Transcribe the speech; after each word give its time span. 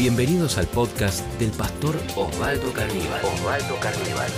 Bienvenidos 0.00 0.56
al 0.56 0.66
podcast 0.66 1.20
del 1.38 1.50
pastor 1.50 1.94
Osvaldo 2.16 2.72
Carníbal. 2.72 3.22
Osvaldo 3.22 3.78
Carníbal. 3.80 4.30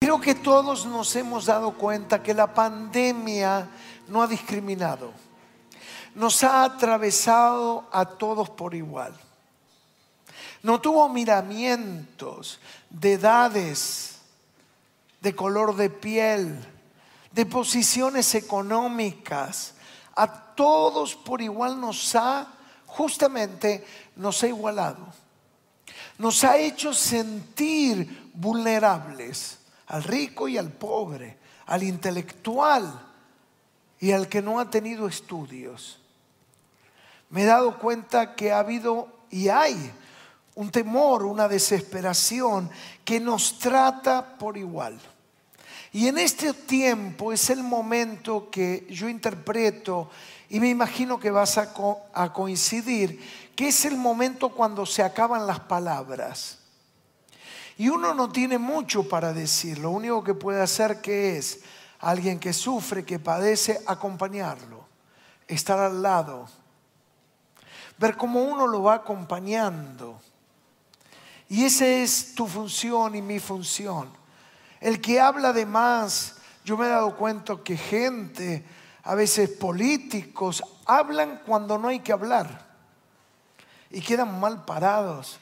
Creo 0.00 0.20
que 0.20 0.34
todos 0.34 0.84
nos 0.84 1.14
hemos 1.14 1.46
dado 1.46 1.78
cuenta 1.78 2.24
que 2.24 2.34
la 2.34 2.52
pandemia 2.52 3.68
no 4.08 4.20
ha 4.20 4.26
discriminado. 4.26 5.12
Nos 6.16 6.42
ha 6.42 6.64
atravesado 6.64 7.88
a 7.92 8.04
todos 8.04 8.50
por 8.50 8.74
igual. 8.74 9.14
No 10.64 10.80
tuvo 10.80 11.08
miramientos 11.08 12.58
de 12.90 13.12
edades, 13.12 14.18
de 15.20 15.36
color 15.36 15.76
de 15.76 15.88
piel, 15.88 16.66
de 17.30 17.46
posiciones 17.46 18.34
económicas. 18.34 19.74
A 20.16 20.26
todos 20.56 21.14
por 21.14 21.40
igual 21.40 21.80
nos 21.80 22.12
ha, 22.16 22.48
justamente, 22.86 23.86
nos 24.20 24.42
ha 24.42 24.48
igualado. 24.48 25.06
Nos 26.18 26.44
ha 26.44 26.58
hecho 26.58 26.92
sentir 26.92 28.30
vulnerables 28.34 29.58
al 29.86 30.04
rico 30.04 30.46
y 30.46 30.58
al 30.58 30.70
pobre, 30.70 31.38
al 31.66 31.82
intelectual 31.82 33.06
y 33.98 34.12
al 34.12 34.28
que 34.28 34.42
no 34.42 34.60
ha 34.60 34.70
tenido 34.70 35.08
estudios. 35.08 35.98
Me 37.30 37.42
he 37.42 37.46
dado 37.46 37.78
cuenta 37.78 38.34
que 38.34 38.52
ha 38.52 38.58
habido 38.58 39.08
y 39.30 39.48
hay 39.48 39.92
un 40.54 40.70
temor, 40.70 41.24
una 41.24 41.48
desesperación 41.48 42.70
que 43.04 43.20
nos 43.20 43.58
trata 43.58 44.36
por 44.36 44.58
igual. 44.58 45.00
Y 45.92 46.08
en 46.08 46.18
este 46.18 46.52
tiempo 46.52 47.32
es 47.32 47.50
el 47.50 47.62
momento 47.62 48.50
que 48.50 48.86
yo 48.90 49.08
interpreto 49.08 50.10
y 50.52 50.58
me 50.58 50.68
imagino 50.68 51.20
que 51.20 51.30
vas 51.30 51.58
a, 51.58 51.72
coincidir, 52.32 53.20
que 53.60 53.68
es 53.68 53.84
el 53.84 53.98
momento 53.98 54.48
cuando 54.48 54.86
se 54.86 55.02
acaban 55.02 55.46
las 55.46 55.60
palabras. 55.60 56.60
Y 57.76 57.90
uno 57.90 58.14
no 58.14 58.32
tiene 58.32 58.56
mucho 58.56 59.06
para 59.06 59.34
decir, 59.34 59.76
lo 59.76 59.90
único 59.90 60.24
que 60.24 60.32
puede 60.32 60.62
hacer 60.62 61.02
que 61.02 61.36
es 61.36 61.60
alguien 61.98 62.40
que 62.40 62.54
sufre, 62.54 63.04
que 63.04 63.18
padece, 63.18 63.82
acompañarlo, 63.86 64.86
estar 65.46 65.78
al 65.78 66.00
lado, 66.00 66.48
ver 67.98 68.16
cómo 68.16 68.42
uno 68.42 68.66
lo 68.66 68.84
va 68.84 68.94
acompañando. 68.94 70.18
Y 71.50 71.66
esa 71.66 71.86
es 71.86 72.34
tu 72.34 72.46
función 72.46 73.14
y 73.14 73.20
mi 73.20 73.40
función 73.40 74.08
el 74.80 75.02
que 75.02 75.20
habla 75.20 75.52
de 75.52 75.66
más, 75.66 76.36
yo 76.64 76.78
me 76.78 76.86
he 76.86 76.88
dado 76.88 77.14
cuenta 77.14 77.58
que 77.62 77.76
gente, 77.76 78.64
a 79.02 79.14
veces 79.14 79.50
políticos, 79.50 80.64
hablan 80.86 81.42
cuando 81.44 81.76
no 81.76 81.88
hay 81.88 82.00
que 82.00 82.12
hablar 82.12 82.69
y 83.90 84.00
quedan 84.00 84.38
mal 84.40 84.64
parados 84.64 85.40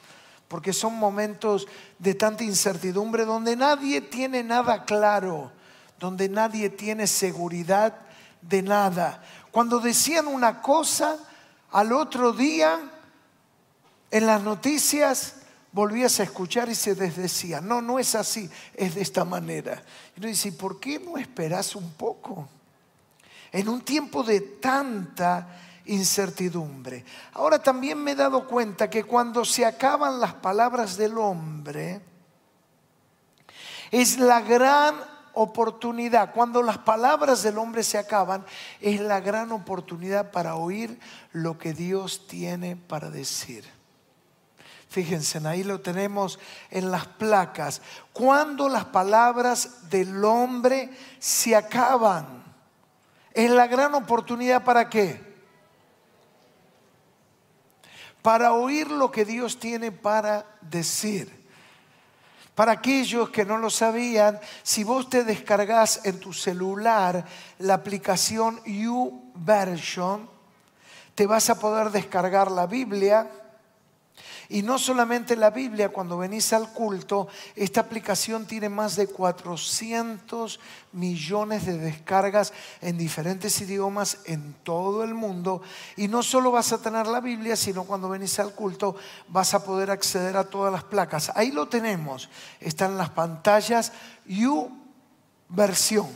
porque 0.49 0.73
son 0.73 0.95
momentos 0.95 1.67
de 1.99 2.15
tanta 2.15 2.43
incertidumbre 2.43 3.23
donde 3.23 3.55
nadie 3.55 4.01
tiene 4.01 4.43
nada 4.43 4.83
claro, 4.83 5.51
donde 5.99 6.27
nadie 6.27 6.71
tiene 6.71 7.05
seguridad 7.05 7.95
de 8.41 8.63
nada. 8.63 9.23
Cuando 9.51 9.79
decían 9.79 10.27
una 10.27 10.61
cosa, 10.61 11.17
al 11.71 11.93
otro 11.93 12.33
día 12.33 12.79
en 14.09 14.25
las 14.25 14.41
noticias 14.41 15.35
volvías 15.71 16.19
a 16.19 16.23
escuchar 16.23 16.67
y 16.67 16.75
se 16.75 16.95
desdecía, 16.95 17.61
no, 17.61 17.79
no 17.79 17.99
es 17.99 18.15
así, 18.15 18.49
es 18.73 18.95
de 18.95 19.01
esta 19.01 19.23
manera. 19.23 19.83
Y 20.15 20.19
uno 20.19 20.29
dice, 20.29 20.51
¿por 20.51 20.79
qué 20.79 20.97
no 20.97 21.17
esperas 21.17 21.75
un 21.75 21.91
poco? 21.93 22.49
En 23.51 23.69
un 23.69 23.81
tiempo 23.81 24.23
de 24.23 24.41
tanta 24.41 25.47
incertidumbre. 25.89 27.03
Ahora 27.33 27.61
también 27.61 27.97
me 28.03 28.11
he 28.11 28.15
dado 28.15 28.47
cuenta 28.47 28.89
que 28.89 29.03
cuando 29.03 29.43
se 29.45 29.65
acaban 29.65 30.19
las 30.19 30.33
palabras 30.35 30.97
del 30.97 31.17
hombre, 31.17 32.01
es 33.91 34.19
la 34.19 34.41
gran 34.41 34.95
oportunidad, 35.33 36.33
cuando 36.33 36.61
las 36.61 36.79
palabras 36.79 37.43
del 37.43 37.57
hombre 37.57 37.83
se 37.83 37.97
acaban, 37.97 38.45
es 38.81 38.99
la 38.99 39.19
gran 39.19 39.51
oportunidad 39.51 40.31
para 40.31 40.55
oír 40.55 40.99
lo 41.31 41.57
que 41.57 41.73
Dios 41.73 42.27
tiene 42.27 42.75
para 42.75 43.09
decir. 43.09 43.65
Fíjense, 44.89 45.39
ahí 45.47 45.63
lo 45.63 45.81
tenemos 45.81 46.39
en 46.71 46.91
las 46.91 47.05
placas. 47.05 47.81
Cuando 48.11 48.67
las 48.67 48.85
palabras 48.85 49.89
del 49.89 50.25
hombre 50.25 50.89
se 51.19 51.55
acaban, 51.55 52.43
es 53.33 53.51
la 53.51 53.67
gran 53.67 53.93
oportunidad 53.93 54.63
para 54.63 54.89
qué? 54.89 55.28
Para 58.29 58.53
oír 58.53 58.91
lo 58.91 59.09
que 59.09 59.25
Dios 59.25 59.57
tiene 59.57 59.91
para 59.91 60.45
decir. 60.61 61.47
Para 62.53 62.73
aquellos 62.73 63.31
que 63.31 63.43
no 63.43 63.57
lo 63.57 63.71
sabían, 63.71 64.39
si 64.61 64.83
vos 64.83 65.09
te 65.09 65.23
descargas 65.23 66.01
en 66.03 66.19
tu 66.19 66.31
celular 66.31 67.25
la 67.57 67.73
aplicación 67.73 68.61
YouVersion, 68.65 70.29
te 71.15 71.25
vas 71.25 71.49
a 71.49 71.57
poder 71.57 71.89
descargar 71.89 72.51
la 72.51 72.67
Biblia, 72.67 73.31
y 74.51 74.63
no 74.63 74.79
solamente 74.79 75.35
la 75.35 75.51
Biblia, 75.51 75.89
cuando 75.89 76.17
venís 76.17 76.53
al 76.53 76.73
culto, 76.73 77.27
esta 77.55 77.81
aplicación 77.81 78.47
tiene 78.47 78.67
más 78.67 78.95
de 78.95 79.05
400 79.05 80.59
millones 80.93 81.67
de 81.67 81.77
descargas 81.77 82.51
en 82.81 82.97
diferentes 82.97 83.61
idiomas 83.61 84.17
en 84.25 84.55
todo 84.63 85.03
el 85.03 85.13
mundo. 85.13 85.61
Y 85.97 86.07
no 86.07 86.23
solo 86.23 86.49
vas 86.49 86.73
a 86.73 86.81
tener 86.81 87.05
la 87.05 87.19
Biblia, 87.19 87.55
sino 87.55 87.83
cuando 87.83 88.09
venís 88.09 88.39
al 88.39 88.55
culto 88.55 88.95
vas 89.27 89.53
a 89.53 89.63
poder 89.63 89.91
acceder 89.91 90.35
a 90.35 90.49
todas 90.49 90.73
las 90.73 90.83
placas. 90.83 91.31
Ahí 91.35 91.51
lo 91.51 91.67
tenemos, 91.67 92.27
están 92.59 92.97
las 92.97 93.11
pantallas 93.11 93.91
You 94.25 94.71
versión. 95.47 96.07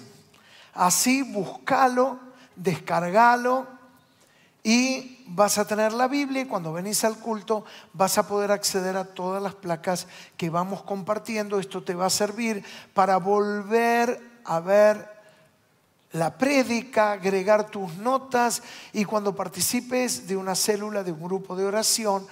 Así 0.73 1.21
buscalo, 1.21 2.19
descargalo 2.55 3.82
y 4.63 5.25
vas 5.27 5.57
a 5.57 5.67
tener 5.67 5.91
la 5.91 6.07
Biblia 6.07 6.41
y 6.41 6.45
cuando 6.45 6.71
venís 6.71 7.03
al 7.03 7.17
culto 7.19 7.65
vas 7.91 8.17
a 8.17 8.27
poder 8.27 8.51
acceder 8.51 8.95
a 8.95 9.03
todas 9.03 9.43
las 9.43 9.55
placas 9.55 10.07
que 10.37 10.49
vamos 10.49 10.83
compartiendo. 10.83 11.59
Esto 11.59 11.83
te 11.83 11.95
va 11.95 12.05
a 12.05 12.09
servir 12.09 12.63
para 12.93 13.17
volver 13.17 14.19
a 14.45 14.59
ver 14.61 15.12
la 16.13 16.37
prédica, 16.37 17.11
agregar 17.11 17.69
tus 17.69 17.95
notas 17.97 18.61
y 18.93 19.03
cuando 19.03 19.35
participes 19.35 20.27
de 20.27 20.37
una 20.37 20.55
célula, 20.55 21.03
de 21.03 21.11
un 21.11 21.23
grupo 21.23 21.55
de 21.55 21.65
oración, 21.65 22.25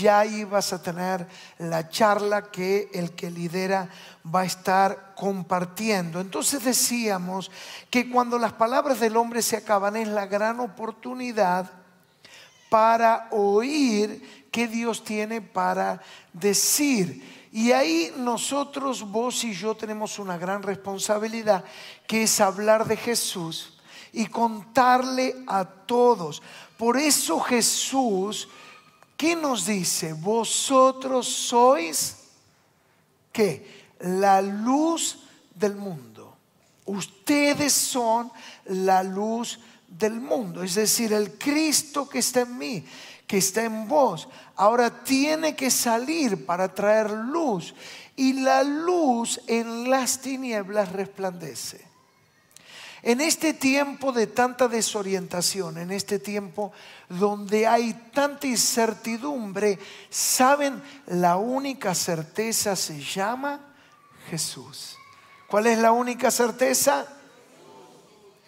ya 0.00 0.20
ahí 0.20 0.44
vas 0.44 0.72
a 0.72 0.82
tener 0.82 1.26
la 1.58 1.88
charla 1.88 2.50
que 2.50 2.90
el 2.92 3.12
que 3.12 3.30
lidera 3.30 3.88
va 4.24 4.42
a 4.42 4.46
estar 4.46 5.14
compartiendo. 5.16 6.20
Entonces 6.20 6.62
decíamos 6.62 7.50
que 7.88 8.10
cuando 8.10 8.38
las 8.38 8.52
palabras 8.52 9.00
del 9.00 9.16
hombre 9.16 9.40
se 9.40 9.56
acaban 9.56 9.96
es 9.96 10.08
la 10.08 10.26
gran 10.26 10.60
oportunidad 10.60 11.70
para 12.68 13.28
oír 13.30 14.46
qué 14.50 14.68
Dios 14.68 15.04
tiene 15.04 15.40
para 15.40 16.02
decir. 16.34 17.41
Y 17.52 17.72
ahí 17.72 18.10
nosotros, 18.16 19.02
vos 19.02 19.44
y 19.44 19.52
yo, 19.52 19.74
tenemos 19.74 20.18
una 20.18 20.38
gran 20.38 20.62
responsabilidad, 20.62 21.62
que 22.06 22.22
es 22.22 22.40
hablar 22.40 22.86
de 22.86 22.96
Jesús 22.96 23.78
y 24.10 24.26
contarle 24.26 25.44
a 25.46 25.62
todos. 25.66 26.42
Por 26.78 26.96
eso 26.96 27.38
Jesús, 27.40 28.48
¿qué 29.18 29.36
nos 29.36 29.66
dice? 29.66 30.14
Vosotros 30.14 31.28
sois, 31.28 32.16
¿qué? 33.30 33.92
La 34.00 34.40
luz 34.40 35.18
del 35.54 35.76
mundo. 35.76 36.34
Ustedes 36.86 37.74
son 37.74 38.32
la 38.64 39.02
luz 39.02 39.60
del 39.86 40.14
mundo. 40.14 40.62
Es 40.62 40.74
decir, 40.74 41.12
el 41.12 41.36
Cristo 41.36 42.08
que 42.08 42.20
está 42.20 42.40
en 42.40 42.56
mí 42.56 42.84
que 43.32 43.38
está 43.38 43.64
en 43.64 43.88
vos, 43.88 44.28
ahora 44.56 44.90
tiene 44.90 45.56
que 45.56 45.70
salir 45.70 46.44
para 46.44 46.74
traer 46.74 47.10
luz. 47.10 47.74
Y 48.14 48.34
la 48.34 48.62
luz 48.62 49.40
en 49.46 49.88
las 49.88 50.20
tinieblas 50.20 50.92
resplandece. 50.92 51.82
En 53.00 53.22
este 53.22 53.54
tiempo 53.54 54.12
de 54.12 54.26
tanta 54.26 54.68
desorientación, 54.68 55.78
en 55.78 55.92
este 55.92 56.18
tiempo 56.18 56.72
donde 57.08 57.66
hay 57.66 57.94
tanta 58.12 58.46
incertidumbre, 58.46 59.78
¿saben? 60.10 60.82
La 61.06 61.36
única 61.36 61.94
certeza 61.94 62.76
se 62.76 63.00
llama 63.00 63.60
Jesús. 64.28 64.98
¿Cuál 65.46 65.68
es 65.68 65.78
la 65.78 65.92
única 65.92 66.30
certeza? 66.30 67.06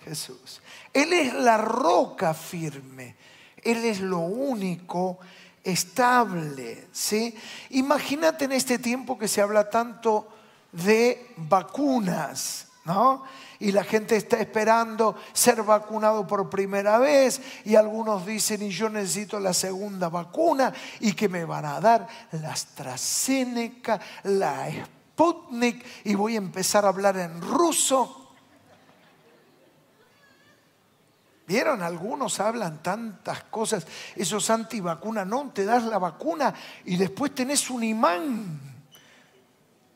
Jesús. 0.04 0.60
Él 0.92 1.14
es 1.14 1.32
la 1.32 1.56
roca 1.56 2.34
firme. 2.34 3.16
Él 3.64 3.84
es 3.84 4.00
lo 4.00 4.18
único 4.18 5.18
estable. 5.62 6.88
¿sí? 6.92 7.34
Imagínate 7.70 8.44
en 8.44 8.52
este 8.52 8.78
tiempo 8.78 9.18
que 9.18 9.28
se 9.28 9.40
habla 9.40 9.68
tanto 9.70 10.28
de 10.72 11.32
vacunas. 11.36 12.68
¿no? 12.84 13.24
Y 13.60 13.72
la 13.72 13.82
gente 13.82 14.16
está 14.16 14.38
esperando 14.38 15.16
ser 15.32 15.62
vacunado 15.62 16.26
por 16.26 16.50
primera 16.50 16.98
vez 16.98 17.40
y 17.64 17.76
algunos 17.76 18.26
dicen, 18.26 18.62
y 18.62 18.68
yo 18.68 18.90
necesito 18.90 19.40
la 19.40 19.54
segunda 19.54 20.08
vacuna 20.10 20.72
y 21.00 21.14
que 21.14 21.28
me 21.28 21.44
van 21.44 21.64
a 21.64 21.80
dar 21.80 22.06
la 22.32 22.52
AstraZeneca, 22.52 24.00
la 24.24 24.68
Sputnik 25.14 25.84
y 26.04 26.14
voy 26.14 26.34
a 26.34 26.38
empezar 26.38 26.84
a 26.84 26.88
hablar 26.88 27.16
en 27.16 27.40
ruso. 27.40 28.23
¿Vieron? 31.46 31.82
Algunos 31.82 32.40
hablan 32.40 32.82
tantas 32.82 33.44
cosas, 33.44 33.86
esos 34.16 34.48
antivacunas, 34.48 35.26
no, 35.26 35.50
te 35.50 35.64
das 35.64 35.84
la 35.84 35.98
vacuna 35.98 36.54
y 36.86 36.96
después 36.96 37.34
tenés 37.34 37.68
un 37.68 37.84
imán. 37.84 38.60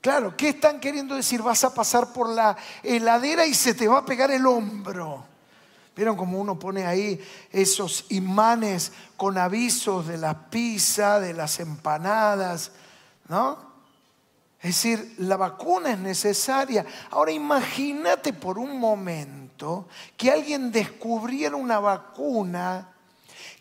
Claro, 0.03 0.37
¿qué 0.37 0.51
están 0.51 0.79
queriendo 0.79 1.15
decir? 1.15 1.43
Vas 1.43 1.65
a 1.65 1.73
pasar 1.73 2.13
por 2.13 2.29
la 2.29 2.57
heladera 2.83 3.47
y 3.47 3.55
se 3.55 3.75
te 3.75 3.89
va 3.89 3.99
a 3.99 4.05
pegar 4.05 4.31
el 4.31 4.47
hombro. 4.47 5.25
¿Vieron 5.97 6.17
cómo 6.17 6.39
uno 6.39 6.59
pone 6.59 6.87
ahí 6.87 7.21
esos 7.51 8.05
imanes 8.11 8.93
con 9.17 9.37
avisos 9.37 10.07
de 10.07 10.19
la 10.19 10.51
pizza, 10.51 11.19
de 11.19 11.33
las 11.33 11.59
empanadas? 11.61 12.73
¿No? 13.29 13.59
Es 14.61 14.77
decir, 14.77 15.15
la 15.19 15.37
vacuna 15.37 15.93
es 15.93 15.99
necesaria. 15.99 16.85
Ahora 17.11 17.33
imagínate 17.33 18.33
por 18.33 18.59
un 18.59 18.79
momento 18.79 19.48
que 20.17 20.31
alguien 20.31 20.71
descubriera 20.71 21.57
una 21.57 21.79
vacuna 21.81 22.89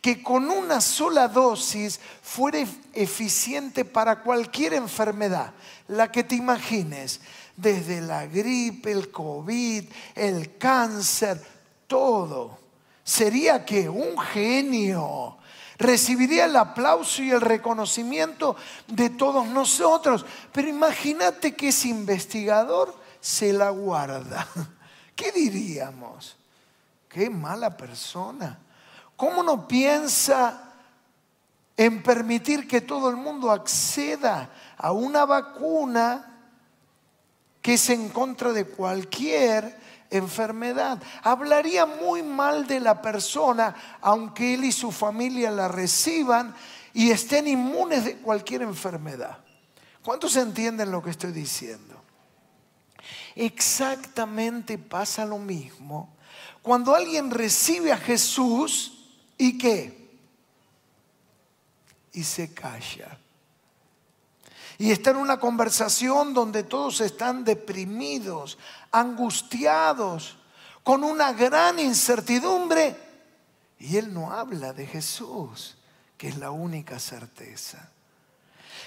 que 0.01 0.21
con 0.21 0.49
una 0.49 0.79
sola 0.79 1.27
dosis 1.27 1.99
fuera 2.21 2.59
eficiente 2.93 3.83
para 3.83 4.21
cualquier 4.21 4.73
enfermedad, 4.73 5.53
la 5.87 6.11
que 6.11 6.23
te 6.23 6.35
imagines, 6.35 7.19
desde 7.55 8.01
la 8.01 8.27
gripe, 8.27 8.91
el 8.91 9.11
COVID, 9.11 9.83
el 10.15 10.57
cáncer, 10.57 11.43
todo. 11.87 12.59
Sería 13.03 13.65
que 13.65 13.89
un 13.89 14.17
genio 14.19 15.37
recibiría 15.77 16.45
el 16.45 16.55
aplauso 16.55 17.21
y 17.21 17.31
el 17.31 17.41
reconocimiento 17.41 18.55
de 18.87 19.09
todos 19.09 19.47
nosotros. 19.47 20.25
Pero 20.51 20.67
imagínate 20.67 21.55
que 21.55 21.69
ese 21.69 21.89
investigador 21.89 22.95
se 23.19 23.53
la 23.53 23.69
guarda. 23.69 24.47
¿Qué 25.17 25.33
diríamos? 25.33 26.37
Qué 27.09 27.29
mala 27.29 27.75
persona. 27.75 28.57
¿Cómo 29.17 29.43
no 29.43 29.67
piensa 29.67 30.67
en 31.75 32.01
permitir 32.01 32.67
que 32.67 32.81
todo 32.81 33.09
el 33.09 33.17
mundo 33.17 33.51
acceda 33.51 34.49
a 34.77 34.91
una 34.91 35.25
vacuna 35.25 36.39
que 37.61 37.73
es 37.73 37.89
en 37.89 38.09
contra 38.09 38.51
de 38.51 38.65
cualquier 38.65 39.77
enfermedad. 40.09 41.01
Hablaría 41.21 41.85
muy 41.85 42.23
mal 42.23 42.65
de 42.65 42.79
la 42.79 43.01
persona, 43.01 43.75
aunque 44.01 44.53
él 44.53 44.63
y 44.63 44.71
su 44.71 44.91
familia 44.91 45.51
la 45.51 45.67
reciban 45.67 46.55
y 46.93 47.11
estén 47.11 47.47
inmunes 47.47 48.05
de 48.05 48.17
cualquier 48.17 48.61
enfermedad. 48.61 49.37
¿Cuántos 50.03 50.35
entienden 50.37 50.91
lo 50.91 51.03
que 51.03 51.09
estoy 51.09 51.31
diciendo? 51.31 52.01
Exactamente 53.39 54.77
pasa 54.77 55.25
lo 55.25 55.37
mismo 55.37 56.09
cuando 56.61 56.95
alguien 56.95 57.31
recibe 57.31 57.93
a 57.93 57.97
Jesús 57.97 59.05
y 59.37 59.57
qué? 59.57 60.09
Y 62.13 62.23
se 62.23 62.53
calla 62.53 63.17
y 64.79 64.91
está 64.91 65.09
en 65.11 65.17
una 65.17 65.39
conversación 65.39 66.33
donde 66.33 66.63
todos 66.63 67.01
están 67.01 67.43
deprimidos, 67.43 68.57
angustiados, 68.91 70.37
con 70.83 71.03
una 71.03 71.33
gran 71.33 71.79
incertidumbre. 71.79 72.95
Y 73.79 73.97
él 73.97 74.13
no 74.13 74.31
habla 74.31 74.73
de 74.73 74.85
Jesús, 74.85 75.77
que 76.17 76.27
es 76.27 76.37
la 76.37 76.51
única 76.51 76.99
certeza. 76.99 77.89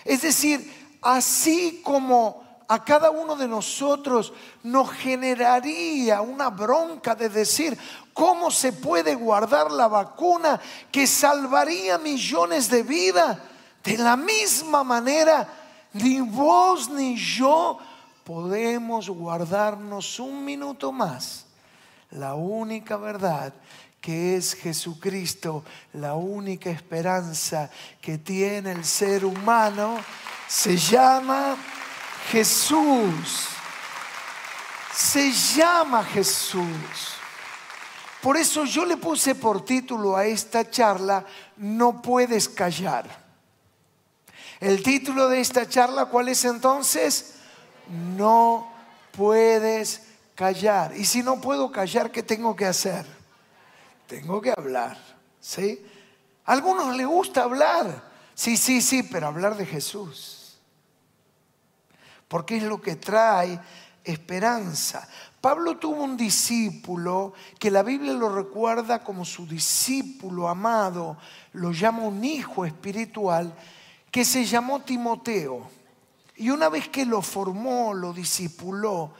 Es 0.04 0.22
decir, 0.22 0.98
así 1.02 1.80
como 1.84 2.44
a 2.70 2.84
cada 2.84 3.10
uno 3.10 3.34
de 3.34 3.48
nosotros 3.48 4.32
nos 4.62 4.92
generaría 4.92 6.20
una 6.20 6.50
bronca 6.50 7.16
de 7.16 7.28
decir, 7.28 7.76
¿cómo 8.14 8.48
se 8.48 8.72
puede 8.72 9.16
guardar 9.16 9.72
la 9.72 9.88
vacuna 9.88 10.60
que 10.92 11.08
salvaría 11.08 11.98
millones 11.98 12.70
de 12.70 12.84
vidas? 12.84 13.38
De 13.82 13.98
la 13.98 14.16
misma 14.16 14.84
manera, 14.84 15.48
ni 15.94 16.20
vos 16.20 16.88
ni 16.88 17.16
yo 17.16 17.76
podemos 18.22 19.10
guardarnos 19.10 20.20
un 20.20 20.44
minuto 20.44 20.92
más. 20.92 21.46
La 22.12 22.34
única 22.34 22.96
verdad 22.96 23.52
que 24.00 24.36
es 24.36 24.54
Jesucristo, 24.54 25.64
la 25.94 26.14
única 26.14 26.70
esperanza 26.70 27.68
que 28.00 28.18
tiene 28.18 28.70
el 28.70 28.84
ser 28.84 29.24
humano, 29.24 29.98
se 30.46 30.76
llama 30.76 31.56
Jesús. 32.28 33.48
Se 34.94 35.32
llama 35.32 36.04
Jesús. 36.04 37.20
Por 38.20 38.36
eso 38.36 38.64
yo 38.64 38.84
le 38.84 38.96
puse 38.96 39.34
por 39.34 39.64
título 39.64 40.16
a 40.16 40.26
esta 40.26 40.68
charla, 40.70 41.24
No 41.56 42.02
puedes 42.02 42.48
callar. 42.48 43.08
El 44.60 44.82
título 44.82 45.28
de 45.28 45.40
esta 45.40 45.66
charla, 45.66 46.06
¿cuál 46.06 46.28
es 46.28 46.44
entonces? 46.44 47.36
No 47.88 48.70
puedes 49.12 50.02
callar. 50.34 50.94
Y 50.96 51.06
si 51.06 51.22
no 51.22 51.40
puedo 51.40 51.72
callar, 51.72 52.10
¿qué 52.10 52.22
tengo 52.22 52.54
que 52.54 52.66
hacer? 52.66 53.06
Tengo 54.06 54.40
que 54.42 54.52
hablar, 54.54 54.98
¿sí? 55.40 55.82
A 56.44 56.52
algunos 56.52 56.94
les 56.94 57.06
gusta 57.06 57.44
hablar. 57.44 58.10
Sí, 58.34 58.56
sí, 58.56 58.82
sí, 58.82 59.02
pero 59.02 59.28
hablar 59.28 59.56
de 59.56 59.64
Jesús. 59.64 60.39
Porque 62.30 62.58
es 62.58 62.62
lo 62.62 62.80
que 62.80 62.94
trae 62.94 63.58
esperanza. 64.04 65.08
Pablo 65.40 65.78
tuvo 65.78 66.04
un 66.04 66.16
discípulo 66.16 67.32
que 67.58 67.72
la 67.72 67.82
Biblia 67.82 68.12
lo 68.12 68.32
recuerda 68.32 69.02
como 69.02 69.24
su 69.24 69.48
discípulo 69.48 70.48
amado, 70.48 71.16
lo 71.54 71.72
llama 71.72 72.04
un 72.04 72.24
hijo 72.24 72.64
espiritual 72.64 73.52
que 74.12 74.24
se 74.24 74.44
llamó 74.44 74.78
Timoteo. 74.78 75.68
Y 76.36 76.50
una 76.50 76.68
vez 76.68 76.88
que 76.88 77.04
lo 77.04 77.20
formó, 77.20 77.92
lo 77.94 78.12
discipuló, 78.12 79.10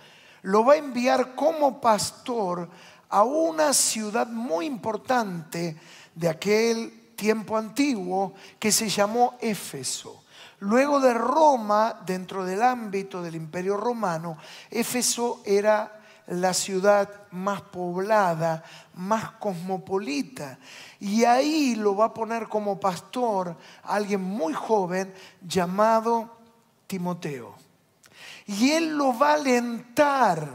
lo 0.43 0.65
va 0.65 0.75
a 0.75 0.77
enviar 0.77 1.35
como 1.35 1.81
pastor 1.81 2.71
a 3.09 3.25
una 3.25 3.73
ciudad 3.73 4.29
muy 4.29 4.67
importante 4.67 5.77
de 6.15 6.29
aquel 6.29 7.13
tiempo 7.17 7.57
antiguo 7.57 8.35
que 8.61 8.71
se 8.71 8.89
llamó 8.89 9.37
Éfeso. 9.41 10.23
Luego 10.61 11.01
de 11.01 11.15
Roma, 11.15 12.01
dentro 12.05 12.45
del 12.45 12.63
ámbito 12.63 13.23
del 13.23 13.35
imperio 13.35 13.77
romano, 13.77 14.37
Éfeso 14.71 15.43
era 15.45 16.01
la 16.27 16.55
ciudad 16.55 17.09
más 17.33 17.61
poblada, 17.63 18.63
más 18.95 19.33
cosmopolita. 19.33 20.59
Y 21.01 21.25
ahí 21.25 21.75
lo 21.75 21.97
va 21.97 22.07
a 22.07 22.15
poner 22.15 22.49
como 22.49 22.79
pastor 22.79 23.57
alguien 23.83 24.23
muy 24.23 24.53
joven 24.53 25.13
llamado 25.41 26.39
Timoteo. 26.87 27.57
Y 28.47 28.71
él 28.71 28.97
lo 28.97 29.17
va 29.17 29.31
a 29.31 29.35
alentar 29.35 30.49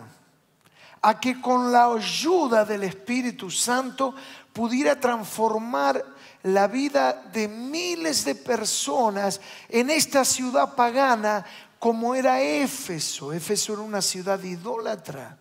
a 1.02 1.20
que 1.20 1.40
con 1.40 1.72
la 1.72 1.86
ayuda 1.86 2.66
del 2.66 2.84
Espíritu 2.84 3.52
Santo 3.52 4.16
pudiera 4.52 5.00
transformar 5.00 6.04
la 6.46 6.68
vida 6.68 7.24
de 7.34 7.48
miles 7.48 8.24
de 8.24 8.36
personas 8.36 9.42
en 9.68 9.90
esta 9.90 10.24
ciudad 10.24 10.76
pagana 10.76 11.44
como 11.80 12.14
era 12.14 12.40
Éfeso. 12.40 13.34
Éfeso 13.34 13.74
era 13.74 13.82
una 13.82 14.02
ciudad 14.02 14.42
idólatra 14.44 15.40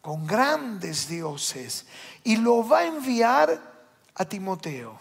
con 0.00 0.24
grandes 0.24 1.08
dioses 1.08 1.86
y 2.22 2.36
lo 2.36 2.66
va 2.66 2.80
a 2.80 2.86
enviar 2.86 3.60
a 4.14 4.24
Timoteo. 4.24 4.96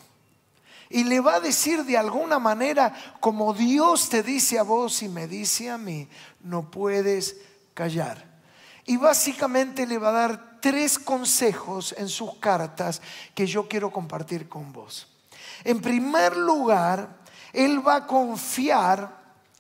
Y 0.90 1.04
le 1.04 1.20
va 1.20 1.36
a 1.36 1.40
decir 1.40 1.84
de 1.84 2.00
alguna 2.00 2.40
manera, 2.40 2.92
como 3.20 3.54
Dios 3.54 4.10
te 4.10 4.24
dice 4.24 4.58
a 4.58 4.64
vos 4.64 5.04
y 5.04 5.10
me 5.10 5.28
dice 5.28 5.70
a 5.70 5.78
mí, 5.78 6.08
no 6.42 6.72
puedes 6.72 7.36
callar. 7.76 8.26
Y 8.86 8.98
básicamente 8.98 9.86
le 9.86 10.00
va 10.00 10.10
a 10.10 10.28
dar 10.28 10.55
tres 10.66 10.98
consejos 10.98 11.94
en 11.96 12.10
sus 12.10 12.38
cartas 12.38 13.00
que 13.36 13.46
yo 13.46 13.68
quiero 13.68 13.92
compartir 13.92 14.50
con 14.50 14.74
vos. 14.74 15.06
En 15.64 15.80
primer 15.80 16.36
lugar, 16.36 17.18
él 17.54 17.88
va 17.88 17.98
a 17.98 18.08
confiar 18.08 19.16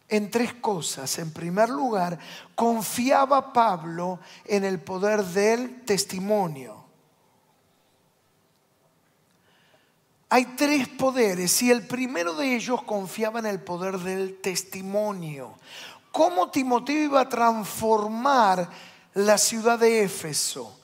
en 0.09 0.31
tres 0.31 0.55
cosas. 0.55 1.19
En 1.19 1.31
primer 1.31 1.69
lugar, 1.69 2.17
confiaba 2.55 3.53
Pablo 3.53 4.19
en 4.45 4.63
el 4.63 4.79
poder 4.79 5.23
del 5.23 5.85
testimonio. 5.85 6.83
Hay 10.29 10.45
tres 10.57 10.87
poderes 10.87 11.61
y 11.61 11.69
el 11.69 11.85
primero 11.85 12.33
de 12.33 12.55
ellos 12.55 12.81
confiaba 12.81 13.37
en 13.37 13.45
el 13.45 13.59
poder 13.59 13.99
del 13.99 14.41
testimonio. 14.41 15.53
¿Cómo 16.11 16.49
Timoteo 16.49 17.03
iba 17.03 17.21
a 17.21 17.29
transformar 17.29 18.67
la 19.13 19.37
ciudad 19.37 19.77
de 19.77 20.03
Éfeso. 20.03 20.79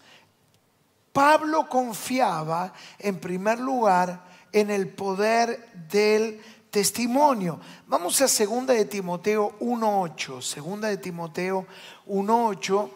Pablo 1.14 1.68
confiaba 1.68 2.74
en 3.00 3.20
primer 3.20 3.60
lugar 3.60 4.24
en 4.52 4.70
el 4.70 4.88
poder 4.88 5.70
del 5.90 6.42
testimonio. 6.70 7.60
Vamos 7.88 8.22
a 8.22 8.28
segunda 8.28 8.74
de 8.74 8.86
Timoteo 8.86 9.56
1:8. 9.60 10.42
Segunda 10.42 10.88
de 10.88 10.98
Timoteo 10.98 11.66
1:8. 12.08 12.90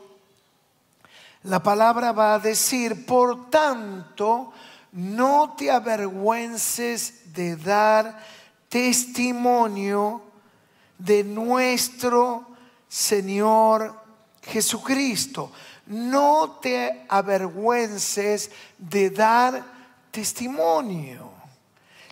La 1.44 1.62
palabra 1.62 2.12
va 2.12 2.36
a 2.36 2.40
decir, 2.40 3.06
"Por 3.06 3.50
tanto, 3.50 4.52
no 4.94 5.56
te 5.58 5.70
avergüences 5.70 7.34
de 7.34 7.58
dar 7.58 8.18
testimonio 8.70 10.22
de 10.98 11.24
nuestro 11.24 12.48
Señor 12.88 13.94
Jesucristo. 14.42 15.52
No 15.88 16.60
te 16.62 17.06
avergüences 17.10 18.52
de 18.78 19.10
dar 19.10 19.64
testimonio. 20.12 21.32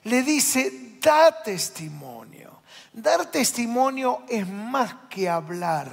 Le 0.03 0.21
dice, 0.21 0.97
da 1.01 1.43
testimonio. 1.43 2.61
Dar 2.91 3.25
testimonio 3.31 4.23
es 4.27 4.47
más 4.47 4.93
que 5.09 5.27
hablar. 5.27 5.91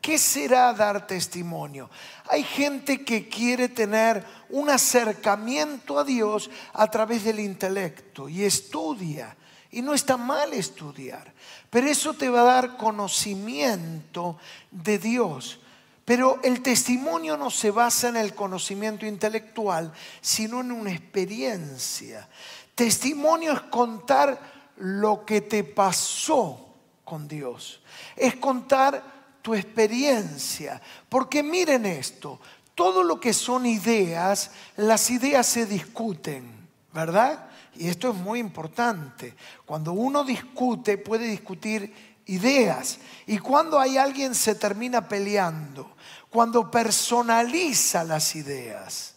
¿Qué 0.00 0.18
será 0.18 0.72
dar 0.72 1.06
testimonio? 1.06 1.90
Hay 2.28 2.44
gente 2.44 3.04
que 3.04 3.28
quiere 3.28 3.68
tener 3.68 4.24
un 4.50 4.70
acercamiento 4.70 5.98
a 5.98 6.04
Dios 6.04 6.48
a 6.74 6.88
través 6.88 7.24
del 7.24 7.40
intelecto 7.40 8.28
y 8.28 8.44
estudia. 8.44 9.36
Y 9.70 9.82
no 9.82 9.94
está 9.94 10.16
mal 10.16 10.52
estudiar, 10.52 11.32
pero 11.70 11.88
eso 11.88 12.14
te 12.14 12.28
va 12.28 12.42
a 12.42 12.44
dar 12.44 12.76
conocimiento 12.76 14.38
de 14.70 14.98
Dios. 14.98 15.58
Pero 16.06 16.38
el 16.44 16.62
testimonio 16.62 17.36
no 17.36 17.50
se 17.50 17.72
basa 17.72 18.08
en 18.08 18.16
el 18.16 18.32
conocimiento 18.32 19.04
intelectual, 19.04 19.92
sino 20.20 20.60
en 20.60 20.70
una 20.70 20.92
experiencia. 20.92 22.28
Testimonio 22.76 23.52
es 23.52 23.60
contar 23.62 24.40
lo 24.76 25.26
que 25.26 25.40
te 25.40 25.64
pasó 25.64 26.74
con 27.04 27.26
Dios. 27.26 27.82
Es 28.14 28.36
contar 28.36 29.02
tu 29.42 29.56
experiencia. 29.56 30.80
Porque 31.08 31.42
miren 31.42 31.84
esto, 31.84 32.40
todo 32.76 33.02
lo 33.02 33.18
que 33.18 33.32
son 33.32 33.66
ideas, 33.66 34.52
las 34.76 35.10
ideas 35.10 35.44
se 35.44 35.66
discuten, 35.66 36.68
¿verdad? 36.92 37.46
Y 37.74 37.88
esto 37.88 38.10
es 38.10 38.14
muy 38.14 38.38
importante. 38.38 39.34
Cuando 39.64 39.92
uno 39.92 40.22
discute, 40.22 40.98
puede 40.98 41.26
discutir 41.26 41.92
ideas. 42.26 42.98
Y 43.26 43.38
cuando 43.38 43.78
hay 43.78 43.96
alguien 43.96 44.34
se 44.34 44.54
termina 44.54 45.08
peleando, 45.08 45.96
cuando 46.30 46.70
personaliza 46.70 48.04
las 48.04 48.36
ideas. 48.36 49.14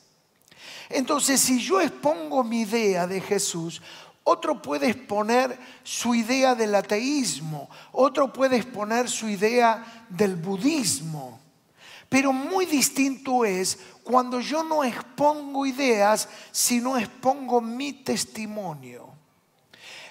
Entonces, 0.90 1.40
si 1.40 1.60
yo 1.60 1.80
expongo 1.82 2.44
mi 2.44 2.62
idea 2.62 3.06
de 3.06 3.22
Jesús, 3.22 3.82
otro 4.24 4.62
puede 4.62 4.90
exponer 4.90 5.58
su 5.84 6.16
idea 6.16 6.56
del 6.56 6.74
ateísmo, 6.76 7.70
otro 7.92 8.32
puede 8.32 8.58
exponer 8.58 9.10
su 9.10 9.28
idea 9.28 10.06
del 10.10 10.36
budismo. 10.36 11.40
Pero 12.10 12.34
muy 12.34 12.66
distinto 12.66 13.46
es 13.46 13.78
cuando 14.04 14.40
yo 14.40 14.64
no 14.64 14.84
expongo 14.84 15.66
ideas, 15.66 16.28
sino 16.52 16.98
expongo 16.98 17.62
mi 17.62 17.94
testimonio. 17.94 19.10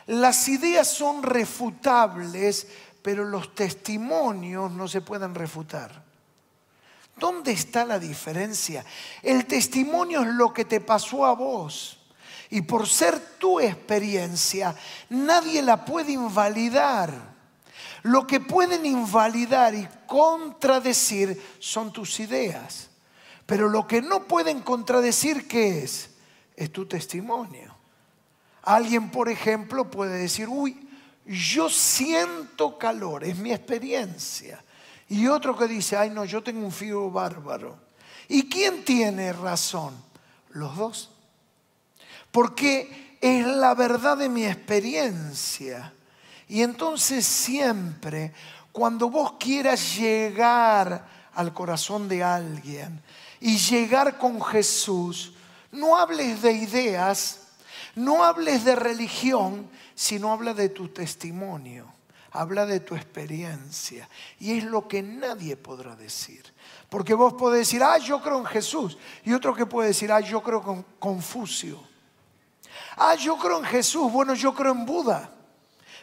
Las 0.07 0.49
ideas 0.49 0.89
son 0.89 1.23
refutables, 1.23 2.69
pero 3.09 3.25
los 3.25 3.55
testimonios 3.55 4.71
no 4.71 4.87
se 4.87 5.01
pueden 5.01 5.35
refutar. 5.35 6.05
¿Dónde 7.17 7.53
está 7.53 7.87
la 7.87 7.99
diferencia? 7.99 8.85
El 9.23 9.47
testimonio 9.47 10.21
es 10.21 10.29
lo 10.29 10.53
que 10.53 10.67
te 10.67 10.83
pasó 10.83 11.25
a 11.25 11.33
vos. 11.33 12.01
Y 12.51 12.61
por 12.61 12.87
ser 12.87 13.19
tu 13.39 13.61
experiencia, 13.61 14.77
nadie 15.09 15.63
la 15.63 15.87
puede 15.87 16.13
invalidar. 16.13 17.11
Lo 18.03 18.27
que 18.27 18.41
pueden 18.41 18.85
invalidar 18.85 19.75
y 19.75 19.89
contradecir 20.07 21.43
son 21.61 21.91
tus 21.95 22.21
ideas. 22.21 22.91
Pero 23.47 23.71
lo 23.71 23.87
que 23.87 24.03
no 24.03 24.25
pueden 24.25 24.61
contradecir, 24.61 25.49
¿qué 25.49 25.83
es? 25.83 26.11
Es 26.57 26.71
tu 26.71 26.85
testimonio. 26.85 27.75
Alguien, 28.65 29.11
por 29.11 29.31
ejemplo, 29.31 29.91
puede 29.91 30.19
decir, 30.19 30.47
uy, 30.51 30.88
yo 31.29 31.69
siento 31.69 32.79
calor, 32.79 33.23
es 33.23 33.37
mi 33.37 33.53
experiencia. 33.53 34.65
Y 35.09 35.27
otro 35.27 35.57
que 35.57 35.69
dice, 35.69 35.97
ay 35.97 36.11
no, 36.11 36.25
yo 36.25 36.43
tengo 36.43 36.65
un 36.65 36.73
frío 36.73 37.11
bárbaro. 37.11 37.79
¿Y 38.29 38.49
quién 38.49 38.85
tiene 38.85 39.33
razón? 39.33 39.95
Los 40.51 40.77
dos. 40.77 41.11
Porque 42.31 43.17
es 43.21 43.47
la 43.47 43.75
verdad 43.75 44.17
de 44.17 44.29
mi 44.29 44.47
experiencia. 44.47 45.93
Y 46.49 46.63
entonces 46.63 47.27
siempre, 47.27 48.33
cuando 48.73 49.11
vos 49.11 49.33
quieras 49.39 49.97
llegar 49.97 51.07
al 51.35 51.53
corazón 51.53 52.09
de 52.09 52.23
alguien 52.23 53.03
y 53.41 53.59
llegar 53.59 54.19
con 54.19 54.43
Jesús, 54.43 55.35
no 55.73 55.97
hables 55.97 56.41
de 56.41 56.53
ideas, 56.53 57.48
no 57.99 58.25
hables 58.25 58.65
de 58.65 58.77
religión, 58.77 59.69
sino 59.95 60.33
habla 60.33 60.55
de 60.55 60.69
tu 60.69 60.89
testimonio, 60.89 61.93
habla 62.31 62.65
de 62.65 62.79
tu 62.81 62.95
experiencia. 62.95 64.09
Y 64.39 64.57
es 64.57 64.65
lo 64.65 64.87
que 64.87 65.03
nadie 65.03 65.57
podrá 65.57 65.97
decir. 65.97 66.45
Porque 66.89 67.15
vos 67.15 67.35
podés 67.35 67.67
decir, 67.67 67.83
ah, 67.83 67.99
yo 67.99 68.23
creo 68.23 68.39
en 68.39 68.47
Jesús. 68.47 68.97
Y 69.25 69.33
otro 69.33 69.53
que 69.53 69.67
puede 69.67 69.89
decir, 69.89 70.13
ah, 70.13 70.21
yo 70.21 70.43
creo 70.43 70.63
en 70.73 70.85
Confucio. 70.99 71.83
Ah, 72.97 73.17
yo 73.17 73.37
creo 73.37 73.59
en 73.59 73.65
Jesús. 73.65 74.11
Bueno, 74.13 74.35
yo 74.35 74.55
creo 74.55 74.73
en 74.73 74.87
Buda. 74.87 75.33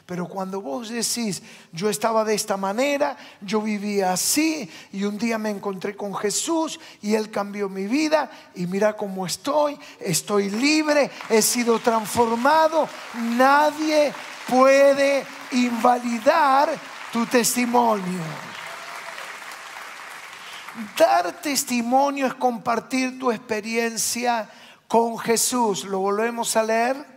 Pero 0.06 0.28
cuando 0.28 0.62
vos 0.62 0.90
decís, 0.90 1.42
yo 1.72 1.90
estaba 1.90 2.24
de 2.24 2.36
esta 2.36 2.58
manera, 2.58 3.18
yo 3.42 3.60
vivía 3.60 4.14
así 4.14 4.70
y 4.92 5.04
un 5.04 5.18
día 5.18 5.40
me 5.40 5.50
encontré 5.50 5.96
con 5.96 6.14
Jesús 6.14 6.80
y 7.02 7.16
Él 7.16 7.32
cambió 7.32 7.70
mi 7.70 7.88
vida 7.88 8.30
y 8.54 8.68
mira 8.68 8.96
cómo 8.96 9.26
estoy, 9.26 9.80
estoy 10.00 10.52
libre, 10.52 11.10
he 11.30 11.42
sido 11.42 11.80
transformado, 11.80 12.88
nadie 13.36 14.14
puede 14.48 15.26
invalidar 15.52 16.70
tu 17.12 17.26
testimonio. 17.26 18.22
Dar 20.96 21.42
testimonio 21.42 22.28
es 22.28 22.36
compartir 22.36 23.18
tu 23.18 23.32
experiencia 23.32 24.48
con 24.88 25.18
Jesús. 25.18 25.86
¿Lo 25.86 26.00
volvemos 26.00 26.56
a 26.56 26.64
leer? 26.64 27.15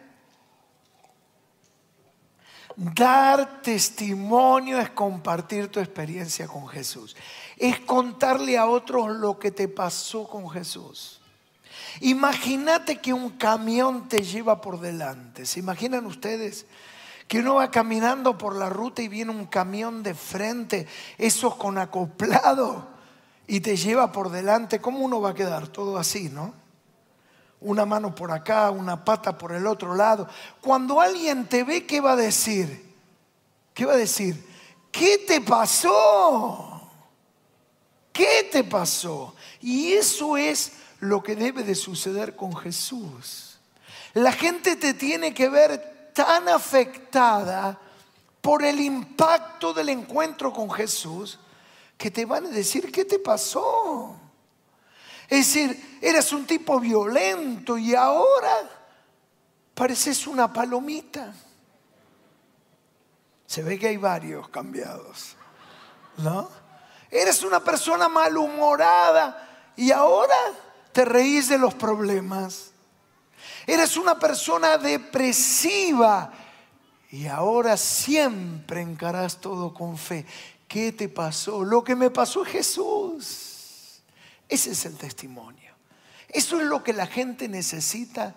Dar 2.80 3.60
testimonio 3.60 4.78
es 4.78 4.90
compartir 4.90 5.66
tu 5.66 5.80
experiencia 5.80 6.46
con 6.46 6.68
Jesús. 6.68 7.16
Es 7.56 7.80
contarle 7.80 8.56
a 8.56 8.66
otros 8.66 9.16
lo 9.16 9.36
que 9.36 9.50
te 9.50 9.66
pasó 9.66 10.28
con 10.28 10.48
Jesús. 10.48 11.20
Imagínate 12.02 13.00
que 13.00 13.12
un 13.12 13.30
camión 13.30 14.06
te 14.06 14.22
lleva 14.22 14.60
por 14.60 14.78
delante. 14.78 15.44
¿Se 15.44 15.58
imaginan 15.58 16.06
ustedes? 16.06 16.66
Que 17.26 17.40
uno 17.40 17.56
va 17.56 17.68
caminando 17.72 18.38
por 18.38 18.54
la 18.54 18.68
ruta 18.68 19.02
y 19.02 19.08
viene 19.08 19.32
un 19.32 19.46
camión 19.46 20.04
de 20.04 20.14
frente, 20.14 20.86
esos 21.18 21.56
con 21.56 21.78
acoplado, 21.78 22.86
y 23.48 23.58
te 23.58 23.76
lleva 23.76 24.12
por 24.12 24.30
delante. 24.30 24.80
¿Cómo 24.80 25.00
uno 25.00 25.20
va 25.20 25.30
a 25.30 25.34
quedar? 25.34 25.66
Todo 25.66 25.98
así, 25.98 26.28
¿no? 26.28 26.54
Una 27.60 27.84
mano 27.84 28.14
por 28.14 28.30
acá, 28.30 28.70
una 28.70 29.04
pata 29.04 29.36
por 29.36 29.52
el 29.52 29.66
otro 29.66 29.94
lado. 29.94 30.28
Cuando 30.60 31.00
alguien 31.00 31.48
te 31.48 31.64
ve, 31.64 31.86
¿qué 31.86 32.00
va 32.00 32.12
a 32.12 32.16
decir? 32.16 32.94
¿Qué 33.74 33.84
va 33.84 33.94
a 33.94 33.96
decir? 33.96 34.46
¿Qué 34.90 35.18
te 35.18 35.40
pasó? 35.40 36.90
¿Qué 38.12 38.48
te 38.50 38.64
pasó? 38.64 39.34
Y 39.60 39.92
eso 39.92 40.36
es 40.36 40.72
lo 41.00 41.22
que 41.22 41.36
debe 41.36 41.62
de 41.62 41.74
suceder 41.74 42.34
con 42.34 42.56
Jesús. 42.56 43.58
La 44.14 44.32
gente 44.32 44.76
te 44.76 44.94
tiene 44.94 45.34
que 45.34 45.48
ver 45.48 46.10
tan 46.14 46.48
afectada 46.48 47.78
por 48.40 48.64
el 48.64 48.80
impacto 48.80 49.72
del 49.72 49.90
encuentro 49.90 50.52
con 50.52 50.70
Jesús 50.70 51.38
que 51.96 52.10
te 52.10 52.24
van 52.24 52.46
a 52.46 52.50
decir, 52.50 52.90
¿qué 52.90 53.04
te 53.04 53.18
pasó? 53.18 54.16
Es 55.28 55.46
decir, 55.46 55.98
eras 56.00 56.32
un 56.32 56.46
tipo 56.46 56.80
violento 56.80 57.76
y 57.76 57.94
ahora 57.94 58.70
pareces 59.74 60.26
una 60.26 60.50
palomita. 60.52 61.34
Se 63.46 63.62
ve 63.62 63.78
que 63.78 63.88
hay 63.88 63.96
varios 63.96 64.48
cambiados, 64.48 65.36
¿no? 66.18 66.48
Eres 67.10 67.42
una 67.42 67.60
persona 67.60 68.08
malhumorada 68.08 69.72
y 69.76 69.90
ahora 69.90 70.36
te 70.92 71.04
reís 71.04 71.48
de 71.48 71.58
los 71.58 71.74
problemas. 71.74 72.72
Eres 73.66 73.96
una 73.96 74.18
persona 74.18 74.78
depresiva 74.78 76.32
y 77.10 77.26
ahora 77.26 77.76
siempre 77.76 78.80
encarás 78.80 79.40
todo 79.40 79.72
con 79.72 79.96
fe. 79.96 80.26
¿Qué 80.66 80.92
te 80.92 81.08
pasó? 81.08 81.64
Lo 81.64 81.84
que 81.84 81.94
me 81.94 82.10
pasó 82.10 82.42
es 82.44 82.48
Jesús. 82.48 83.57
Ese 84.48 84.70
es 84.70 84.84
el 84.86 84.96
testimonio. 84.96 85.72
Eso 86.28 86.60
es 86.60 86.66
lo 86.66 86.82
que 86.82 86.92
la 86.92 87.06
gente 87.06 87.48
necesita 87.48 88.34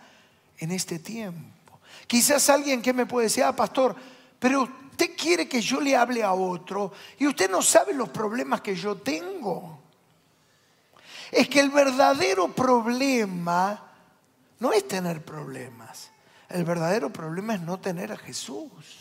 en 0.58 0.72
este 0.72 1.00
tiempo. 1.00 1.80
Quizás 2.08 2.50
alguien 2.50 2.82
que 2.82 2.94
me 2.94 3.06
puede 3.06 3.28
decir, 3.28 3.44
ah, 3.44 3.56
pastor, 3.56 3.96
pero 4.40 4.64
usted 4.92 5.16
quiere 5.18 5.48
que 5.48 5.62
yo 5.62 5.80
le 5.80 5.96
hable 5.96 6.24
a 6.24 6.34
otro 6.34 6.92
y 7.18 7.28
usted 7.28 7.50
no 7.50 7.62
sabe 7.62 7.94
los 7.94 8.10
problemas 8.10 8.62
que 8.62 8.76
yo 8.76 8.98
tengo. 8.98 9.80
Es 11.32 11.48
que 11.48 11.60
el 11.60 11.70
verdadero 11.70 12.54
problema 12.54 13.92
no 14.60 14.74
es 14.74 14.88
tener 14.88 15.24
problemas. 15.24 16.12
El 16.50 16.66
verdadero 16.66 17.12
problema 17.12 17.56
es 17.56 17.62
no 17.62 17.80
tener 17.80 18.12
a 18.12 18.18
Jesús. 18.18 19.01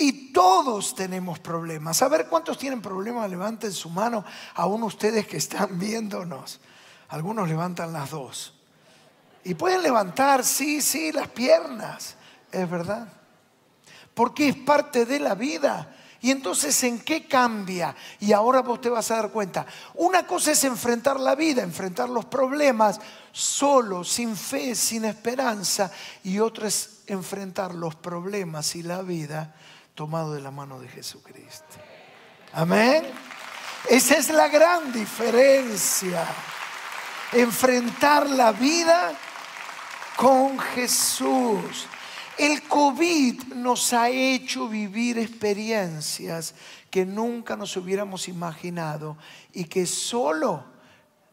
Y 0.00 0.32
todos 0.32 0.94
tenemos 0.94 1.40
problemas. 1.40 2.00
A 2.02 2.08
ver 2.08 2.28
cuántos 2.28 2.56
tienen 2.56 2.80
problemas, 2.80 3.28
levanten 3.28 3.72
su 3.72 3.90
mano. 3.90 4.24
Aún 4.54 4.84
ustedes 4.84 5.26
que 5.26 5.38
están 5.38 5.76
viéndonos. 5.76 6.60
Algunos 7.08 7.48
levantan 7.48 7.92
las 7.92 8.10
dos. 8.10 8.54
Y 9.42 9.54
pueden 9.54 9.82
levantar, 9.82 10.44
sí, 10.44 10.80
sí, 10.80 11.10
las 11.10 11.26
piernas. 11.28 12.14
Es 12.52 12.70
verdad. 12.70 13.08
Porque 14.14 14.50
es 14.50 14.56
parte 14.56 15.04
de 15.04 15.18
la 15.18 15.34
vida. 15.34 15.96
Y 16.20 16.30
entonces, 16.30 16.80
¿en 16.84 17.00
qué 17.00 17.26
cambia? 17.26 17.96
Y 18.20 18.32
ahora 18.32 18.60
vos 18.60 18.80
te 18.80 18.90
vas 18.90 19.10
a 19.10 19.16
dar 19.16 19.30
cuenta. 19.30 19.66
Una 19.94 20.24
cosa 20.28 20.52
es 20.52 20.62
enfrentar 20.62 21.18
la 21.18 21.34
vida, 21.34 21.62
enfrentar 21.62 22.08
los 22.08 22.24
problemas 22.24 23.00
solo, 23.32 24.04
sin 24.04 24.36
fe, 24.36 24.76
sin 24.76 25.04
esperanza. 25.06 25.90
Y 26.22 26.38
otra 26.38 26.68
es 26.68 27.02
enfrentar 27.08 27.74
los 27.74 27.96
problemas 27.96 28.76
y 28.76 28.84
la 28.84 29.02
vida 29.02 29.56
tomado 29.98 30.32
de 30.32 30.40
la 30.40 30.52
mano 30.52 30.78
de 30.78 30.86
Jesucristo. 30.86 31.74
Amén. 32.52 33.02
Esa 33.90 34.16
es 34.16 34.30
la 34.30 34.46
gran 34.46 34.92
diferencia. 34.92 36.24
Enfrentar 37.32 38.30
la 38.30 38.52
vida 38.52 39.12
con 40.16 40.56
Jesús. 40.56 41.88
El 42.38 42.62
COVID 42.68 43.54
nos 43.54 43.92
ha 43.92 44.08
hecho 44.08 44.68
vivir 44.68 45.18
experiencias 45.18 46.54
que 46.92 47.04
nunca 47.04 47.56
nos 47.56 47.76
hubiéramos 47.76 48.28
imaginado 48.28 49.18
y 49.52 49.64
que 49.64 49.84
solo 49.84 50.64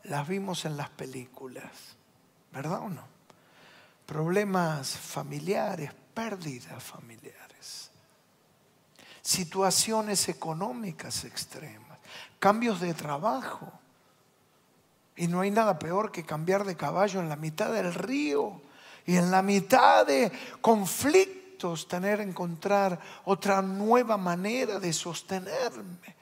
las 0.06 0.28
vimos 0.28 0.66
en 0.66 0.76
las 0.76 0.90
películas. 0.90 1.70
¿Verdad 2.52 2.80
o 2.80 2.90
no? 2.90 3.04
Problemas 4.08 4.90
familiares, 4.98 5.92
pérdidas 6.16 6.84
familiares, 6.84 7.55
situaciones 9.26 10.30
económicas 10.30 11.26
extremas, 11.26 11.98
cambios 12.38 12.80
de 12.80 12.94
trabajo. 12.94 13.72
Y 15.16 15.28
no 15.28 15.42
hay 15.42 15.50
nada 15.50 15.80
peor 15.80 16.12
que 16.12 16.24
cambiar 16.24 16.64
de 16.64 16.78
caballo 16.78 17.20
en 17.22 17.30
la 17.30 17.36
mitad 17.36 17.72
del 17.72 17.94
río 17.94 18.62
y 19.06 19.16
en 19.16 19.32
la 19.32 19.42
mitad 19.42 20.06
de 20.06 20.32
conflictos 20.62 21.88
tener, 21.88 22.22
encontrar 22.22 23.00
otra 23.24 23.62
nueva 23.64 24.16
manera 24.18 24.78
de 24.80 24.94
sostenerme. 24.94 26.16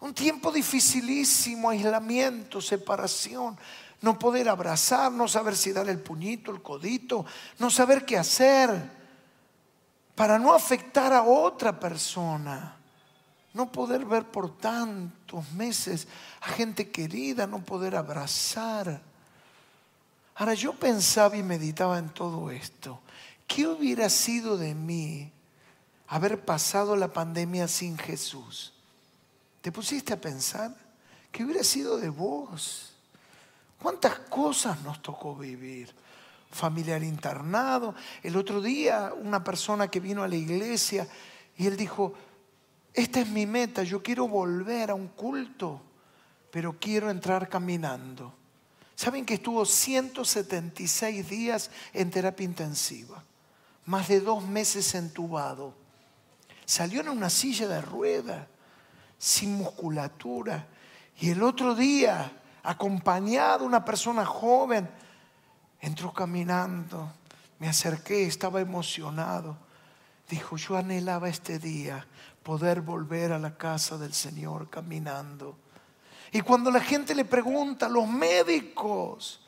Un 0.00 0.12
tiempo 0.12 0.52
dificilísimo, 0.52 1.70
aislamiento, 1.70 2.60
separación, 2.60 3.56
no 4.02 4.18
poder 4.18 4.48
abrazar, 4.48 5.10
no 5.12 5.28
saber 5.28 5.56
si 5.56 5.72
dar 5.72 5.88
el 5.88 6.00
puñito, 6.00 6.50
el 6.50 6.60
codito, 6.60 7.24
no 7.58 7.70
saber 7.70 8.04
qué 8.04 8.18
hacer 8.18 8.97
para 10.18 10.36
no 10.36 10.52
afectar 10.52 11.12
a 11.12 11.22
otra 11.22 11.78
persona. 11.78 12.74
No 13.54 13.70
poder 13.70 14.04
ver 14.04 14.24
por 14.24 14.58
tantos 14.58 15.48
meses 15.52 16.08
a 16.40 16.48
gente 16.48 16.90
querida, 16.90 17.46
no 17.46 17.64
poder 17.64 17.94
abrazar. 17.94 19.00
Ahora 20.34 20.54
yo 20.54 20.72
pensaba 20.72 21.36
y 21.36 21.44
meditaba 21.44 22.00
en 22.00 22.08
todo 22.08 22.50
esto. 22.50 22.98
¿Qué 23.46 23.68
hubiera 23.68 24.10
sido 24.10 24.56
de 24.56 24.74
mí 24.74 25.30
haber 26.08 26.44
pasado 26.44 26.96
la 26.96 27.12
pandemia 27.12 27.68
sin 27.68 27.96
Jesús? 27.96 28.72
¿Te 29.60 29.70
pusiste 29.70 30.14
a 30.14 30.20
pensar? 30.20 30.74
¿Qué 31.30 31.44
hubiera 31.44 31.62
sido 31.62 31.96
de 31.96 32.08
vos? 32.08 32.92
¿Cuántas 33.80 34.18
cosas 34.18 34.82
nos 34.82 35.00
tocó 35.00 35.36
vivir? 35.36 35.94
Familiar 36.50 37.02
internado. 37.02 37.94
El 38.22 38.36
otro 38.36 38.60
día 38.60 39.12
una 39.20 39.44
persona 39.44 39.88
que 39.88 40.00
vino 40.00 40.22
a 40.22 40.28
la 40.28 40.36
iglesia 40.36 41.06
y 41.56 41.66
él 41.66 41.76
dijo, 41.76 42.14
esta 42.94 43.20
es 43.20 43.28
mi 43.28 43.46
meta, 43.46 43.82
yo 43.82 44.02
quiero 44.02 44.26
volver 44.26 44.90
a 44.90 44.94
un 44.94 45.08
culto, 45.08 45.80
pero 46.50 46.78
quiero 46.78 47.10
entrar 47.10 47.48
caminando. 47.48 48.34
¿Saben 48.94 49.24
que 49.24 49.34
estuvo 49.34 49.64
176 49.64 51.28
días 51.28 51.70
en 51.92 52.10
terapia 52.10 52.44
intensiva? 52.44 53.22
Más 53.84 54.08
de 54.08 54.20
dos 54.20 54.44
meses 54.44 54.94
entubado. 54.96 55.74
Salió 56.64 57.00
en 57.00 57.08
una 57.08 57.30
silla 57.30 57.68
de 57.68 57.80
rueda, 57.80 58.48
sin 59.16 59.56
musculatura. 59.56 60.66
Y 61.20 61.30
el 61.30 61.42
otro 61.42 61.74
día, 61.76 62.32
acompañado 62.64 63.64
una 63.64 63.84
persona 63.84 64.24
joven, 64.26 64.90
entró 65.80 66.12
caminando. 66.12 67.12
Me 67.58 67.68
acerqué, 67.68 68.26
estaba 68.26 68.60
emocionado. 68.60 69.56
Dijo, 70.28 70.56
yo 70.56 70.76
anhelaba 70.76 71.28
este 71.28 71.58
día 71.58 72.06
poder 72.42 72.80
volver 72.80 73.32
a 73.32 73.38
la 73.38 73.56
casa 73.56 73.98
del 73.98 74.12
Señor 74.12 74.70
caminando. 74.70 75.56
Y 76.32 76.40
cuando 76.42 76.70
la 76.70 76.80
gente 76.80 77.14
le 77.14 77.24
pregunta, 77.24 77.88
los 77.88 78.06
médicos 78.06 79.40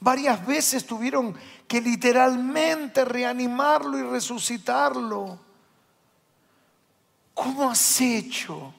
varias 0.00 0.44
veces 0.46 0.86
tuvieron 0.86 1.34
que 1.66 1.80
literalmente 1.80 3.04
reanimarlo 3.04 3.98
y 3.98 4.02
resucitarlo. 4.02 5.38
¿Cómo 7.34 7.70
has 7.70 8.00
hecho? 8.00 8.74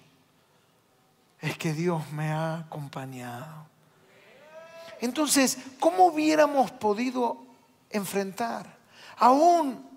Es 1.39 1.57
que 1.57 1.73
Dios 1.73 2.11
me 2.11 2.31
ha 2.31 2.59
acompañado. 2.59 3.67
Entonces, 5.01 5.57
¿cómo 5.79 6.07
hubiéramos 6.07 6.71
podido 6.71 7.37
enfrentar? 7.89 8.77
Aún 9.17 9.87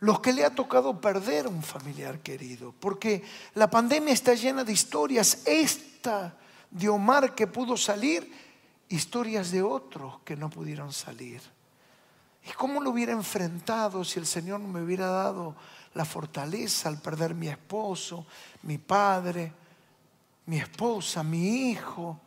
los 0.00 0.20
que 0.20 0.32
le 0.32 0.44
ha 0.44 0.54
tocado 0.54 1.00
perder 1.00 1.46
a 1.46 1.48
un 1.48 1.62
familiar 1.62 2.18
querido, 2.20 2.74
porque 2.78 3.22
la 3.54 3.70
pandemia 3.70 4.12
está 4.12 4.34
llena 4.34 4.62
de 4.62 4.72
historias. 4.72 5.46
Esta 5.46 6.36
de 6.70 6.88
Omar 6.88 7.34
que 7.34 7.46
pudo 7.46 7.76
salir, 7.76 8.30
historias 8.88 9.50
de 9.50 9.62
otros 9.62 10.20
que 10.24 10.36
no 10.36 10.50
pudieron 10.50 10.92
salir. 10.92 11.40
¿Y 12.46 12.52
cómo 12.52 12.82
lo 12.82 12.90
hubiera 12.90 13.12
enfrentado 13.12 14.04
si 14.04 14.18
el 14.18 14.26
Señor 14.26 14.60
no 14.60 14.68
me 14.68 14.82
hubiera 14.82 15.06
dado 15.06 15.56
la 15.94 16.04
fortaleza 16.04 16.88
al 16.88 17.00
perder 17.00 17.34
mi 17.34 17.48
esposo, 17.48 18.26
mi 18.62 18.76
padre, 18.76 19.52
mi 20.46 20.58
esposa, 20.58 21.22
mi 21.22 21.70
hijo? 21.70 22.20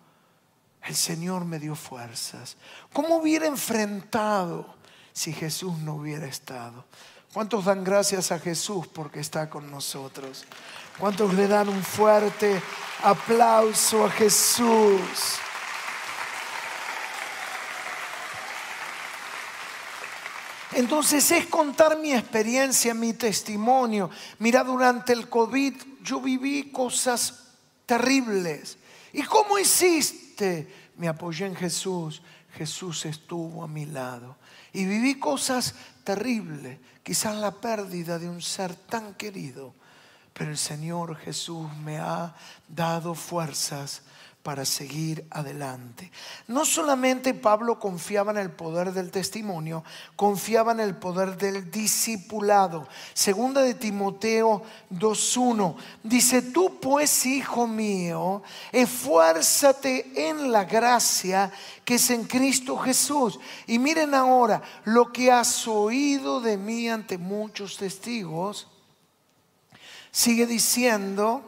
El 0.88 0.96
Señor 0.96 1.44
me 1.44 1.60
dio 1.60 1.76
fuerzas. 1.76 2.56
¿Cómo 2.94 3.18
hubiera 3.18 3.46
enfrentado 3.46 4.74
si 5.12 5.34
Jesús 5.34 5.78
no 5.80 5.96
hubiera 5.96 6.26
estado? 6.28 6.86
¿Cuántos 7.34 7.66
dan 7.66 7.84
gracias 7.84 8.32
a 8.32 8.40
Jesús 8.40 8.88
porque 8.88 9.20
está 9.20 9.50
con 9.50 9.70
nosotros? 9.70 10.46
¿Cuántos 10.98 11.34
le 11.34 11.46
dan 11.50 11.68
un 11.68 11.84
fuerte 11.84 12.62
aplauso 13.04 14.06
a 14.06 14.10
Jesús? 14.10 15.02
Entonces 20.72 21.30
es 21.32 21.48
contar 21.48 21.98
mi 21.98 22.14
experiencia, 22.14 22.94
mi 22.94 23.12
testimonio. 23.12 24.10
Mira, 24.40 24.64
durante 24.64 25.12
el 25.12 25.28
COVID 25.28 25.74
yo 26.02 26.22
viví 26.22 26.72
cosas 26.72 27.44
terribles. 27.86 28.78
¿Y 29.12 29.24
cómo 29.24 29.60
hiciste? 29.60 30.27
Me 30.98 31.08
apoyé 31.08 31.46
en 31.46 31.56
Jesús. 31.56 32.22
Jesús 32.54 33.06
estuvo 33.06 33.64
a 33.64 33.68
mi 33.68 33.86
lado. 33.86 34.38
Y 34.74 34.86
viví 34.86 35.20
cosas 35.20 35.76
terribles. 36.04 36.80
Quizás 37.04 37.36
la 37.36 37.52
pérdida 37.52 38.20
de 38.20 38.30
un 38.30 38.42
ser 38.42 38.76
tan 38.76 39.14
querido 39.14 39.74
pero 40.38 40.52
el 40.52 40.58
Señor 40.58 41.16
Jesús 41.16 41.68
me 41.78 41.98
ha 41.98 42.36
dado 42.68 43.16
fuerzas 43.16 44.04
para 44.44 44.64
seguir 44.64 45.26
adelante. 45.30 46.10
No 46.48 46.64
solamente 46.64 47.34
Pablo 47.34 47.80
confiaba 47.80 48.32
en 48.32 48.38
el 48.38 48.52
poder 48.52 48.94
del 48.94 49.12
testimonio, 49.12 49.84
confiaba 50.16 50.72
en 50.72 50.80
el 50.80 50.96
poder 50.96 51.38
del 51.38 51.70
discipulado. 51.70 52.88
Segunda 53.14 53.62
de 53.62 53.74
Timoteo 53.74 54.64
2.1 54.92 55.76
dice, 56.04 56.42
tú 56.42 56.80
pues, 56.80 57.26
hijo 57.26 57.68
mío, 57.68 58.42
esfuérzate 58.72 60.30
en 60.30 60.52
la 60.52 60.64
gracia 60.64 61.52
que 61.84 61.96
es 61.96 62.10
en 62.10 62.24
Cristo 62.24 62.78
Jesús. 62.78 63.40
Y 63.66 63.80
miren 63.80 64.14
ahora 64.14 64.62
lo 64.86 65.12
que 65.12 65.32
has 65.32 65.68
oído 65.68 66.40
de 66.40 66.58
mí 66.58 66.88
ante 66.88 67.18
muchos 67.18 67.78
testigos 67.78 68.68
Sigue 70.18 70.48
diciendo, 70.48 71.44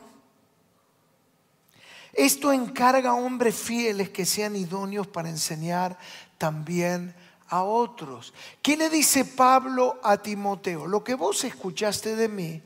Esto 2.14 2.52
encarga 2.52 3.12
a 3.12 3.16
hombres 3.16 3.56
fieles 3.56 4.10
que 4.10 4.26
sean 4.26 4.56
idóneos 4.56 5.08
para 5.08 5.30
enseñar 5.30 5.98
también 6.38 7.14
a 7.50 7.64
otros. 7.64 8.34
¿Qué 8.62 8.78
le 8.78 8.90
dice 8.90 9.26
Pablo 9.26 10.00
a 10.04 10.18
Timoteo? 10.18 10.88
Lo 10.88 11.04
que 11.04 11.16
vos 11.16 11.44
escuchaste 11.44 12.16
de 12.16 12.28
mí, 12.28 12.62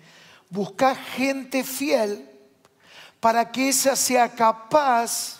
busca 0.49 0.95
gente 0.95 1.63
fiel 1.63 2.29
para 3.19 3.51
que 3.51 3.69
esa 3.69 3.95
sea 3.95 4.33
capaz 4.33 5.39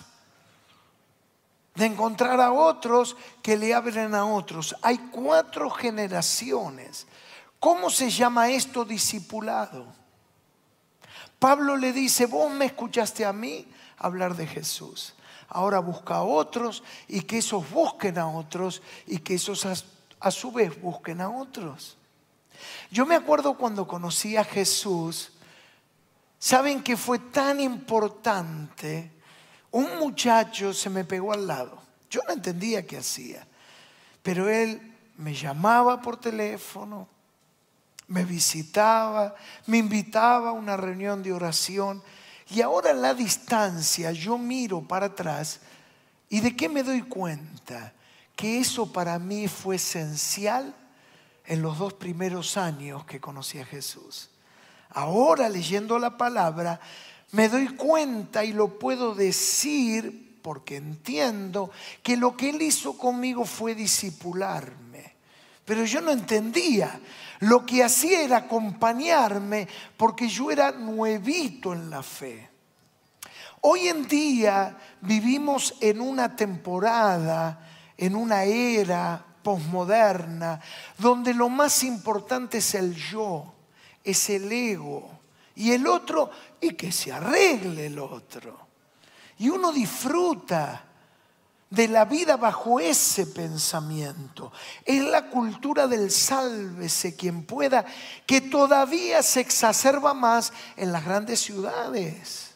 de 1.74 1.86
encontrar 1.86 2.40
a 2.40 2.52
otros 2.52 3.16
que 3.42 3.56
le 3.56 3.74
hablen 3.74 4.14
a 4.14 4.24
otros. 4.24 4.76
Hay 4.82 4.98
cuatro 5.10 5.70
generaciones. 5.70 7.06
¿Cómo 7.58 7.90
se 7.90 8.10
llama 8.10 8.50
esto 8.50 8.84
discipulado? 8.84 9.86
Pablo 11.38 11.76
le 11.76 11.92
dice, 11.92 12.26
vos 12.26 12.50
me 12.50 12.66
escuchaste 12.66 13.24
a 13.24 13.32
mí 13.32 13.66
hablar 14.06 14.36
de 14.36 14.46
Jesús. 14.46 15.14
Ahora 15.48 15.78
busca 15.78 16.16
a 16.16 16.22
otros 16.22 16.82
y 17.08 17.22
que 17.22 17.38
esos 17.38 17.68
busquen 17.70 18.18
a 18.18 18.28
otros 18.28 18.82
y 19.06 19.18
que 19.18 19.34
esos 19.34 19.66
a, 19.66 20.30
su 20.30 20.52
vez 20.52 20.80
busquen 20.80 21.20
a 21.20 21.30
otros. 21.30 21.96
Yo 22.90 23.04
me 23.04 23.14
acuerdo 23.14 23.56
cuando 23.56 23.86
conocí 23.86 24.36
a 24.36 24.44
Jesús, 24.44 25.32
¿saben 26.38 26.82
que 26.82 26.96
fue 26.96 27.18
tan 27.18 27.60
importante 27.60 29.14
un 29.74 29.98
muchacho 29.98 30.72
se 30.72 30.88
me 30.88 31.04
pegó 31.04 31.32
al 31.32 31.48
lado. 31.48 31.76
Yo 32.08 32.20
no 32.28 32.32
entendía 32.32 32.86
qué 32.86 32.98
hacía, 32.98 33.44
pero 34.22 34.48
él 34.48 34.94
me 35.16 35.34
llamaba 35.34 36.00
por 36.00 36.16
teléfono, 36.16 37.08
me 38.06 38.24
visitaba, 38.24 39.34
me 39.66 39.78
invitaba 39.78 40.50
a 40.50 40.52
una 40.52 40.76
reunión 40.76 41.24
de 41.24 41.32
oración 41.32 42.04
y 42.50 42.60
ahora 42.60 42.90
a 42.90 42.94
la 42.94 43.14
distancia 43.14 44.12
yo 44.12 44.38
miro 44.38 44.82
para 44.82 45.06
atrás 45.06 45.60
y 46.28 46.40
de 46.40 46.54
qué 46.54 46.68
me 46.68 46.82
doy 46.82 47.02
cuenta 47.02 47.92
que 48.36 48.58
eso 48.58 48.92
para 48.92 49.18
mí 49.18 49.48
fue 49.48 49.76
esencial 49.76 50.74
en 51.46 51.62
los 51.62 51.78
dos 51.78 51.94
primeros 51.94 52.56
años 52.56 53.04
que 53.04 53.20
conocí 53.20 53.58
a 53.58 53.64
Jesús. 53.64 54.30
Ahora 54.90 55.48
leyendo 55.48 55.98
la 55.98 56.16
palabra 56.16 56.80
me 57.32 57.48
doy 57.48 57.68
cuenta 57.68 58.44
y 58.44 58.52
lo 58.52 58.78
puedo 58.78 59.14
decir 59.14 60.38
porque 60.42 60.76
entiendo 60.76 61.70
que 62.02 62.16
lo 62.16 62.36
que 62.36 62.50
Él 62.50 62.62
hizo 62.62 62.98
conmigo 62.98 63.44
fue 63.44 63.74
disipularme. 63.74 64.83
Pero 65.64 65.84
yo 65.84 66.00
no 66.00 66.10
entendía. 66.10 67.00
Lo 67.40 67.64
que 67.64 67.82
hacía 67.82 68.22
era 68.22 68.38
acompañarme 68.38 69.68
porque 69.96 70.28
yo 70.28 70.50
era 70.50 70.72
nuevito 70.72 71.72
en 71.72 71.90
la 71.90 72.02
fe. 72.02 72.50
Hoy 73.60 73.88
en 73.88 74.06
día 74.06 74.76
vivimos 75.00 75.74
en 75.80 76.00
una 76.00 76.36
temporada, 76.36 77.66
en 77.96 78.14
una 78.14 78.44
era 78.44 79.24
posmoderna, 79.42 80.60
donde 80.98 81.32
lo 81.32 81.48
más 81.48 81.82
importante 81.82 82.58
es 82.58 82.74
el 82.74 82.94
yo, 82.94 83.54
es 84.02 84.28
el 84.30 84.50
ego. 84.52 85.10
Y 85.56 85.72
el 85.72 85.86
otro 85.86 86.30
y 86.60 86.74
que 86.74 86.92
se 86.92 87.12
arregle 87.12 87.86
el 87.86 87.98
otro. 87.98 88.58
Y 89.38 89.48
uno 89.48 89.72
disfruta 89.72 90.84
de 91.70 91.88
la 91.88 92.04
vida 92.04 92.36
bajo 92.36 92.78
ese 92.80 93.26
pensamiento. 93.26 94.52
Es 94.84 95.02
la 95.02 95.28
cultura 95.28 95.86
del 95.86 96.10
sálvese 96.10 97.16
quien 97.16 97.44
pueda, 97.44 97.84
que 98.26 98.40
todavía 98.40 99.22
se 99.22 99.40
exacerba 99.40 100.14
más 100.14 100.52
en 100.76 100.92
las 100.92 101.04
grandes 101.04 101.40
ciudades. 101.40 102.52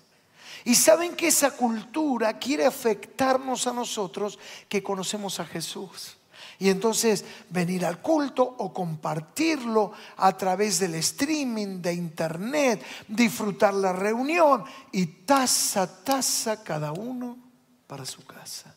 Y 0.65 0.75
saben 0.75 1.17
que 1.17 1.29
esa 1.29 1.53
cultura 1.53 2.39
quiere 2.39 2.67
afectarnos 2.67 3.67
a 3.67 3.73
nosotros 3.73 4.39
que 4.69 4.83
conocemos 4.83 5.41
a 5.41 5.47
Jesús. 5.47 6.17
Y 6.61 6.71
entonces 6.71 7.25
venir 7.51 7.87
al 7.87 8.03
culto 8.03 8.43
o 8.43 8.73
compartirlo 8.73 9.93
a 10.17 10.37
través 10.37 10.81
del 10.81 10.97
streaming, 10.97 11.81
de 11.81 11.95
internet, 11.95 12.85
disfrutar 13.07 13.75
la 13.75 13.93
reunión 13.93 14.65
y 14.91 15.07
taza, 15.07 16.03
taza 16.05 16.63
cada 16.65 16.93
uno 16.93 17.39
para 17.87 18.05
su 18.05 18.25
casa. 18.27 18.75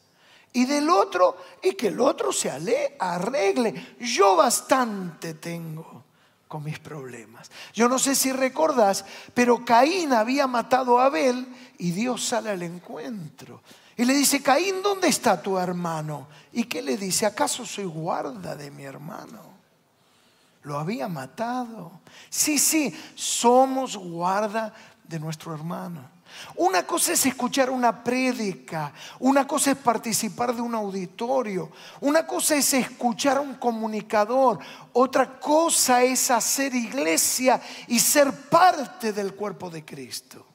Y 0.54 0.66
del 0.66 0.90
otro, 0.90 1.38
y 1.64 1.74
que 1.74 1.88
el 1.88 2.00
otro 2.00 2.34
se 2.34 2.52
arregle. 3.00 3.96
Yo 4.00 4.36
bastante 4.36 5.36
tengo 5.36 6.04
con 6.48 6.64
mis 6.66 6.80
problemas. 6.80 7.50
Yo 7.74 7.88
no 7.88 7.98
sé 7.98 8.14
si 8.14 8.34
recordás, 8.34 9.06
pero 9.34 9.64
Caín 9.64 10.12
había 10.12 10.48
matado 10.48 11.00
a 11.00 11.06
Abel 11.06 11.48
y 11.78 11.92
Dios 11.92 12.26
sale 12.26 12.50
al 12.50 12.62
encuentro. 12.64 13.62
Y 13.96 14.04
le 14.04 14.14
dice, 14.14 14.42
Caín, 14.42 14.82
¿dónde 14.82 15.08
está 15.08 15.42
tu 15.42 15.58
hermano? 15.58 16.28
¿Y 16.52 16.66
qué 16.66 16.82
le 16.82 16.98
dice? 16.98 17.26
¿Acaso 17.26 17.66
soy 17.66 17.86
guarda 17.86 18.56
de 18.56 18.70
mi 18.70 18.84
hermano? 18.84 19.40
Lo 20.64 20.78
había 20.78 21.08
matado. 21.08 22.02
Sí, 22.30 22.60
sí, 22.60 22.94
somos 23.16 23.96
guarda 23.96 24.74
de 25.04 25.20
nuestro 25.20 25.54
hermano. 25.54 26.10
Una 26.56 26.86
cosa 26.86 27.14
es 27.14 27.26
escuchar 27.26 27.70
una 27.70 28.04
prédica, 28.04 28.94
una 29.20 29.48
cosa 29.48 29.72
es 29.72 29.78
participar 29.78 30.56
de 30.56 30.62
un 30.62 30.76
auditorio, 30.76 31.72
una 32.02 32.26
cosa 32.26 32.56
es 32.56 32.74
escuchar 32.74 33.38
a 33.38 33.42
un 33.42 33.56
comunicador, 33.56 34.60
otra 34.94 35.40
cosa 35.40 36.04
es 36.04 36.30
hacer 36.30 36.76
iglesia 36.76 37.62
y 37.88 38.00
ser 38.00 38.32
parte 38.50 39.14
del 39.14 39.34
cuerpo 39.34 39.70
de 39.70 39.86
Cristo. 39.86 40.46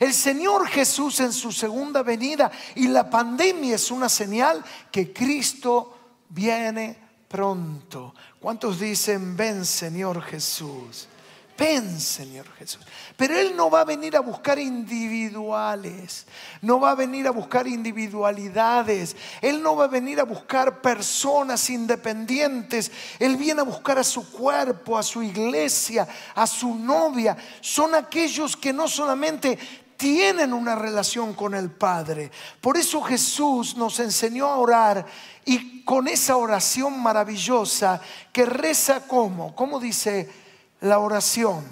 El 0.00 0.12
Señor 0.14 0.66
Jesús 0.66 1.20
en 1.20 1.32
su 1.32 1.52
segunda 1.52 2.02
venida 2.02 2.50
y 2.74 2.88
la 2.88 3.08
pandemia 3.08 3.76
es 3.76 3.90
una 3.90 4.08
señal 4.08 4.64
que 4.90 5.12
Cristo 5.12 5.96
viene 6.28 6.98
pronto. 7.28 8.14
¿Cuántos 8.40 8.80
dicen, 8.80 9.36
ven 9.36 9.64
Señor 9.64 10.22
Jesús? 10.22 11.08
Ven, 11.56 12.00
Señor 12.00 12.46
Jesús. 12.58 12.82
Pero 13.16 13.38
Él 13.38 13.54
no 13.54 13.70
va 13.70 13.82
a 13.82 13.84
venir 13.84 14.16
a 14.16 14.20
buscar 14.20 14.58
individuales, 14.58 16.26
no 16.60 16.80
va 16.80 16.90
a 16.90 16.94
venir 16.94 17.26
a 17.26 17.30
buscar 17.30 17.68
individualidades, 17.68 19.14
Él 19.40 19.62
no 19.62 19.76
va 19.76 19.84
a 19.84 19.88
venir 19.88 20.18
a 20.18 20.24
buscar 20.24 20.80
personas 20.80 21.70
independientes, 21.70 22.90
Él 23.18 23.36
viene 23.36 23.60
a 23.60 23.64
buscar 23.64 23.98
a 23.98 24.04
su 24.04 24.30
cuerpo, 24.32 24.98
a 24.98 25.02
su 25.02 25.22
iglesia, 25.22 26.08
a 26.34 26.46
su 26.46 26.74
novia. 26.74 27.36
Son 27.60 27.94
aquellos 27.94 28.56
que 28.56 28.72
no 28.72 28.88
solamente 28.88 29.58
tienen 29.96 30.52
una 30.52 30.74
relación 30.74 31.32
con 31.32 31.54
el 31.54 31.70
Padre. 31.70 32.32
Por 32.60 32.76
eso 32.76 33.00
Jesús 33.02 33.76
nos 33.76 34.00
enseñó 34.00 34.48
a 34.48 34.56
orar 34.56 35.06
y 35.44 35.84
con 35.84 36.08
esa 36.08 36.36
oración 36.36 37.00
maravillosa 37.00 38.00
que 38.32 38.44
reza 38.46 39.06
como, 39.06 39.54
¿cómo 39.54 39.78
dice 39.78 40.41
la 40.82 40.98
oración? 40.98 41.64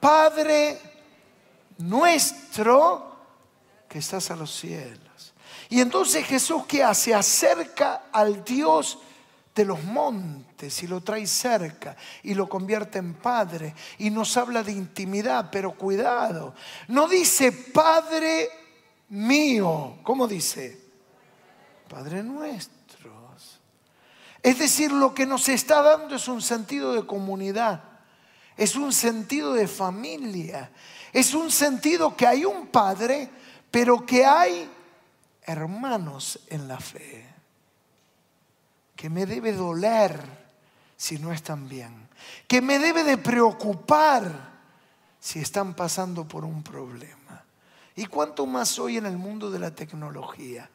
Padre 0.00 0.78
nuestro 1.78 3.16
que 3.88 3.98
estás 3.98 4.30
a 4.30 4.36
los 4.36 4.54
cielos. 4.54 5.34
Y 5.70 5.80
entonces 5.80 6.24
Jesús 6.26 6.66
que 6.66 6.82
hace? 6.82 7.14
Acerca 7.14 8.04
al 8.12 8.44
Dios 8.44 8.98
de 9.54 9.64
los 9.64 9.82
montes 9.82 10.82
y 10.82 10.86
lo 10.86 11.00
trae 11.00 11.26
cerca 11.26 11.96
y 12.22 12.34
lo 12.34 12.48
convierte 12.48 12.98
en 12.98 13.14
padre 13.14 13.74
y 13.98 14.10
nos 14.10 14.36
habla 14.36 14.62
de 14.62 14.72
intimidad, 14.72 15.48
pero 15.50 15.72
cuidado, 15.72 16.54
no 16.86 17.08
dice 17.08 17.50
Padre 17.50 18.48
mío, 19.08 19.98
¿cómo 20.04 20.28
dice? 20.28 20.80
Padre 21.88 22.22
nuestros. 22.22 22.78
Es 24.42 24.58
decir, 24.58 24.92
lo 24.92 25.12
que 25.12 25.26
nos 25.26 25.48
está 25.48 25.82
dando 25.82 26.14
es 26.14 26.28
un 26.28 26.40
sentido 26.40 26.92
de 26.92 27.04
comunidad, 27.04 27.82
es 28.58 28.74
un 28.74 28.92
sentido 28.92 29.54
de 29.54 29.68
familia, 29.68 30.70
es 31.12 31.32
un 31.32 31.50
sentido 31.50 32.14
que 32.16 32.26
hay 32.26 32.44
un 32.44 32.66
Padre, 32.66 33.30
pero 33.70 34.04
que 34.04 34.26
hay 34.26 34.68
hermanos 35.42 36.40
en 36.48 36.68
la 36.68 36.78
fe 36.78 37.24
que 38.96 39.08
me 39.08 39.26
debe 39.26 39.52
doler 39.52 40.20
si 40.96 41.18
no 41.18 41.32
están 41.32 41.68
bien, 41.68 42.08
que 42.48 42.60
me 42.60 42.80
debe 42.80 43.04
de 43.04 43.16
preocupar 43.16 44.58
si 45.20 45.38
están 45.38 45.74
pasando 45.74 46.26
por 46.26 46.44
un 46.44 46.64
problema. 46.64 47.44
Y 47.94 48.06
cuánto 48.06 48.44
más 48.44 48.76
hoy 48.80 48.96
en 48.96 49.06
el 49.06 49.16
mundo 49.16 49.52
de 49.52 49.60
la 49.60 49.72
tecnología, 49.72 50.68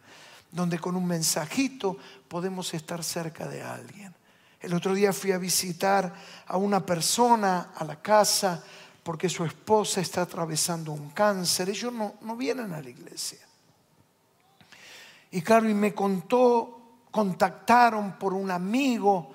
donde 0.51 0.79
con 0.79 0.95
un 0.95 1.05
mensajito 1.05 1.97
podemos 2.29 2.73
estar 2.73 3.03
cerca 3.03 3.45
de 3.45 3.61
alguien. 3.61 4.15
El 4.63 4.73
otro 4.73 4.95
día 4.95 5.13
fui 5.13 5.31
a 5.31 5.37
visitar 5.37 6.11
a 6.47 6.57
una 6.57 6.83
persona 6.83 7.73
a 7.75 7.83
la 7.83 8.01
casa 8.01 8.63
porque 9.03 9.29
su 9.29 9.45
esposa 9.45 10.01
está 10.01 10.21
atravesando 10.23 10.93
un 10.93 11.09
cáncer. 11.09 11.69
Ellos 11.69 11.93
no, 11.93 12.15
no 12.21 12.35
vienen 12.35 12.73
a 12.73 12.81
la 12.81 12.89
iglesia. 12.89 13.39
Y 15.31 15.41
claro, 15.41 15.69
y 15.69 15.73
me 15.73 15.93
contó 15.93 16.79
contactaron 17.13 18.13
por 18.13 18.33
un 18.33 18.49
amigo, 18.49 19.31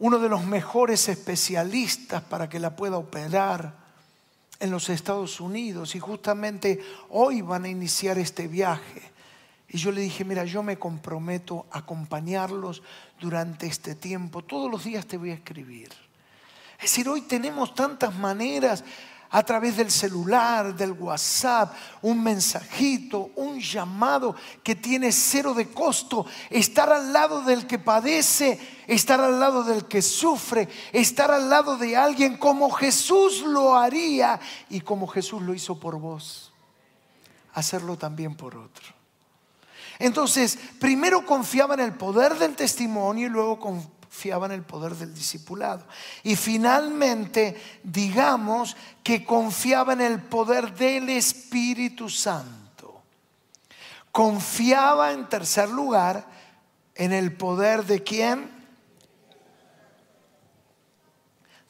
uno 0.00 0.18
de 0.18 0.28
los 0.28 0.44
mejores 0.44 1.08
especialistas 1.08 2.22
para 2.24 2.48
que 2.48 2.58
la 2.58 2.74
pueda 2.74 2.98
operar. 2.98 3.80
en 4.58 4.70
los 4.70 4.88
Estados 4.90 5.40
Unidos 5.40 5.96
y 5.96 5.98
justamente 5.98 6.80
hoy 7.10 7.42
van 7.42 7.64
a 7.64 7.68
iniciar 7.68 8.16
este 8.18 8.46
viaje. 8.46 9.11
Y 9.72 9.78
yo 9.78 9.90
le 9.90 10.02
dije, 10.02 10.22
mira, 10.24 10.44
yo 10.44 10.62
me 10.62 10.78
comprometo 10.78 11.64
a 11.70 11.78
acompañarlos 11.78 12.82
durante 13.18 13.66
este 13.66 13.94
tiempo. 13.94 14.42
Todos 14.42 14.70
los 14.70 14.84
días 14.84 15.06
te 15.06 15.16
voy 15.16 15.30
a 15.30 15.34
escribir. 15.34 15.88
Es 16.74 16.82
decir, 16.82 17.08
hoy 17.08 17.22
tenemos 17.22 17.74
tantas 17.74 18.14
maneras 18.14 18.84
a 19.30 19.42
través 19.42 19.78
del 19.78 19.90
celular, 19.90 20.74
del 20.74 20.92
WhatsApp, 20.92 21.74
un 22.02 22.22
mensajito, 22.22 23.30
un 23.36 23.58
llamado 23.58 24.36
que 24.62 24.74
tiene 24.74 25.10
cero 25.10 25.54
de 25.54 25.70
costo, 25.70 26.26
estar 26.50 26.92
al 26.92 27.10
lado 27.10 27.40
del 27.40 27.66
que 27.66 27.78
padece, 27.78 28.60
estar 28.86 29.22
al 29.22 29.40
lado 29.40 29.64
del 29.64 29.86
que 29.86 30.02
sufre, 30.02 30.68
estar 30.92 31.30
al 31.30 31.48
lado 31.48 31.78
de 31.78 31.96
alguien 31.96 32.36
como 32.36 32.70
Jesús 32.70 33.40
lo 33.40 33.74
haría 33.74 34.38
y 34.68 34.82
como 34.82 35.06
Jesús 35.06 35.40
lo 35.40 35.54
hizo 35.54 35.80
por 35.80 35.98
vos, 35.98 36.52
hacerlo 37.54 37.96
también 37.96 38.34
por 38.34 38.54
otro. 38.54 39.01
Entonces, 39.98 40.58
primero 40.78 41.24
confiaba 41.24 41.74
en 41.74 41.80
el 41.80 41.94
poder 41.94 42.36
del 42.38 42.54
testimonio 42.56 43.26
y 43.26 43.30
luego 43.30 43.58
confiaba 43.60 44.46
en 44.46 44.52
el 44.52 44.62
poder 44.62 44.94
del 44.94 45.14
discipulado. 45.14 45.86
Y 46.22 46.36
finalmente, 46.36 47.60
digamos 47.82 48.76
que 49.02 49.24
confiaba 49.24 49.92
en 49.92 50.02
el 50.02 50.20
poder 50.20 50.74
del 50.74 51.08
Espíritu 51.08 52.08
Santo. 52.08 53.02
Confiaba 54.10 55.12
en 55.12 55.28
tercer 55.28 55.70
lugar 55.70 56.26
en 56.94 57.12
el 57.12 57.32
poder 57.32 57.84
de 57.86 58.02
quién? 58.02 58.61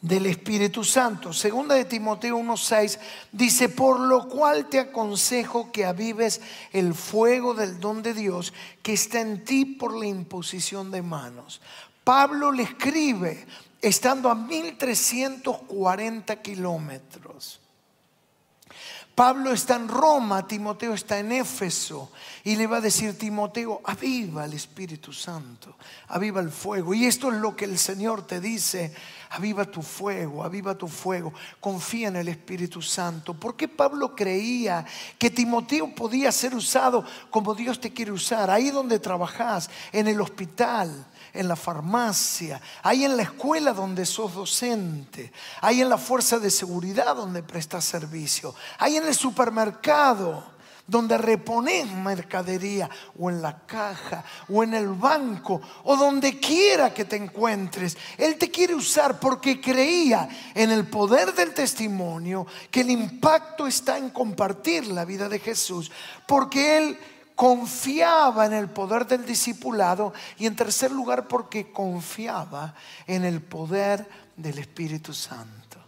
Del 0.02 0.26
Espíritu 0.26 0.84
Santo. 0.84 1.32
Segunda 1.32 1.76
de 1.76 1.84
Timoteo 1.84 2.36
1:6 2.36 2.98
dice, 3.30 3.68
"Por 3.68 4.00
lo 4.00 4.28
cual 4.28 4.68
te 4.68 4.80
aconsejo 4.80 5.70
que 5.70 5.86
avives 5.86 6.40
el 6.72 6.92
fuego 6.92 7.54
del 7.54 7.80
don 7.80 8.02
de 8.02 8.12
Dios 8.12 8.52
que 8.82 8.92
está 8.92 9.20
en 9.20 9.44
ti 9.44 9.64
por 9.64 9.96
la 9.96 10.06
imposición 10.06 10.90
de 10.90 11.02
manos." 11.02 11.62
Pablo 12.04 12.50
le 12.50 12.64
escribe 12.64 13.46
estando 13.80 14.28
a 14.28 14.34
1340 14.34 16.42
kilómetros. 16.42 17.60
Pablo 19.14 19.52
está 19.52 19.76
en 19.76 19.88
Roma, 19.88 20.48
Timoteo 20.48 20.94
está 20.94 21.18
en 21.18 21.32
Éfeso 21.32 22.10
y 22.44 22.56
le 22.56 22.66
va 22.66 22.78
a 22.78 22.80
decir, 22.80 23.18
Timoteo, 23.18 23.82
aviva 23.84 24.46
el 24.46 24.54
Espíritu 24.54 25.12
Santo, 25.12 25.76
aviva 26.08 26.40
el 26.40 26.50
fuego. 26.50 26.94
Y 26.94 27.04
esto 27.04 27.30
es 27.30 27.38
lo 27.38 27.54
que 27.54 27.66
el 27.66 27.78
Señor 27.78 28.26
te 28.26 28.40
dice, 28.40 28.94
aviva 29.33 29.64
tu 29.64 29.81
fuego, 29.81 30.45
aviva 30.45 30.77
tu 30.77 30.87
fuego, 30.88 31.33
confía 31.59 32.09
en 32.09 32.16
el 32.16 32.29
Espíritu 32.29 32.83
Santo. 32.83 33.33
Porque 33.33 33.66
Pablo 33.66 34.14
creía 34.14 34.85
que 35.18 35.31
Timoteo 35.31 35.95
podía 35.95 36.31
ser 36.31 36.55
usado 36.55 37.05
como 37.31 37.55
Dios 37.55 37.81
te 37.81 37.92
quiere 37.92 38.12
usar, 38.12 38.51
ahí 38.51 38.71
donde 38.71 38.99
trabajas, 38.99 39.71
en 39.90 40.07
el 40.07 40.21
hospital, 40.21 41.07
en 41.33 41.49
la 41.49 41.57
farmacia, 41.57 42.61
ahí 42.83 43.05
en 43.05 43.16
la 43.16 43.23
escuela 43.23 43.73
donde 43.73 44.05
sos 44.05 44.35
docente, 44.35 45.33
ahí 45.62 45.81
en 45.81 45.88
la 45.88 45.99
fuerza 45.99 46.38
de 46.38 46.51
seguridad 46.51 47.16
donde 47.16 47.42
prestas 47.42 47.87
servicio, 47.87 48.55
ahí 48.79 48.97
en 48.97 49.07
el 49.07 49.14
supermercado 49.14 50.53
donde 50.92 51.16
repones 51.16 51.90
mercadería, 51.90 52.88
o 53.18 53.31
en 53.31 53.40
la 53.40 53.64
caja, 53.64 54.22
o 54.50 54.62
en 54.62 54.74
el 54.74 54.88
banco, 54.88 55.61
o 55.85 55.96
donde 55.96 56.38
quiera 56.38 56.92
que 56.92 57.07
te 57.07 57.16
encuentres. 57.16 57.96
Él 58.18 58.37
te 58.37 58.50
quiere 58.50 58.74
usar 58.74 59.18
porque 59.18 59.59
creía 59.59 60.28
en 60.55 60.70
el 60.70 60.87
poder 60.87 61.33
del 61.35 61.55
testimonio, 61.55 62.46
que 62.70 62.83
el 62.83 62.90
impacto 62.90 63.66
está 63.66 63.96
en 63.96 64.11
compartir 64.11 64.87
la 64.88 65.07
vida 65.07 65.31
de 65.31 65.38
Jesús, 65.38 65.90
porque 66.26 66.76
Él 66.76 66.98
confiaba 67.35 68.44
en 68.44 68.52
el 68.52 68.68
poder 68.68 69.07
del 69.07 69.24
discipulado 69.24 70.12
y 70.38 70.44
en 70.44 70.55
tercer 70.55 70.92
lugar 70.92 71.26
porque 71.26 71.72
confiaba 71.72 72.74
en 73.07 73.24
el 73.24 73.40
poder 73.40 74.07
del 74.37 74.59
Espíritu 74.59 75.14
Santo. 75.14 75.78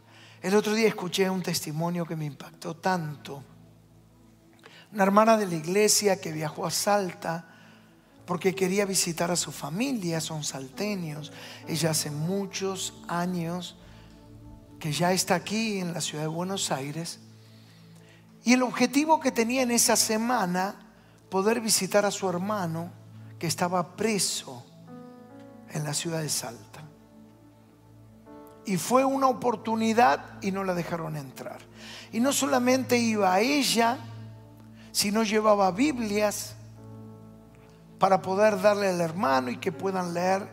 El 0.41 0.55
otro 0.55 0.73
día 0.73 0.89
escuché 0.89 1.29
un 1.29 1.43
testimonio 1.43 2.07
que 2.07 2.17
me 2.17 2.25
impactó 2.25 2.77
tanto. 2.77 3.54
Una 4.95 5.03
hermana 5.03 5.37
de 5.37 5.47
la 5.49 5.57
iglesia 5.57 6.21
que 6.21 6.31
viajó 6.31 6.65
a 6.67 6.71
Salta 6.71 7.45
porque 8.27 8.55
quería 8.55 8.87
visitar 8.87 9.29
a 9.29 9.35
su 9.35 9.51
familia, 9.51 10.21
son 10.21 10.45
salteños. 10.45 11.33
Ella 11.67 11.91
hace 11.91 12.13
muchos 12.13 12.95
años 13.09 13.77
que 14.79 14.93
ya 14.93 15.13
está 15.13 15.35
aquí 15.35 15.81
en 15.81 15.93
la 15.93 16.01
ciudad 16.01 16.23
de 16.23 16.29
Buenos 16.29 16.71
Aires. 16.71 17.19
Y 18.45 18.53
el 18.53 18.63
objetivo 18.63 19.19
que 19.19 19.33
tenía 19.33 19.63
en 19.63 19.73
esa 19.73 19.97
semana 19.97 20.77
poder 21.29 21.61
visitar 21.61 22.07
a 22.07 22.13
su 22.13 22.29
hermano 22.29 22.93
que 23.41 23.49
estaba 23.49 23.97
preso 23.97 24.65
en 25.73 25.83
la 25.83 25.93
ciudad 25.93 26.23
de 26.23 26.29
Salta. 26.29 26.85
Y 28.65 28.77
fue 28.77 29.05
una 29.05 29.27
oportunidad 29.27 30.41
y 30.41 30.53
no 30.53 30.63
la 30.63 30.73
dejaron 30.73 31.17
entrar. 31.17 31.59
Y 32.13 32.21
no 32.21 32.33
solamente 32.33 32.97
iba 32.97 33.35
a 33.35 33.41
ella, 33.41 33.99
sino 34.95 35.25
llevaba 35.25 35.73
Biblias 35.73 36.55
para 37.99 38.23
poder 38.23 38.63
darle 38.63 38.91
al 38.91 39.01
hermano 39.01 39.51
y 39.51 39.57
que 39.57 39.73
puedan 39.73 40.15
leer 40.15 40.49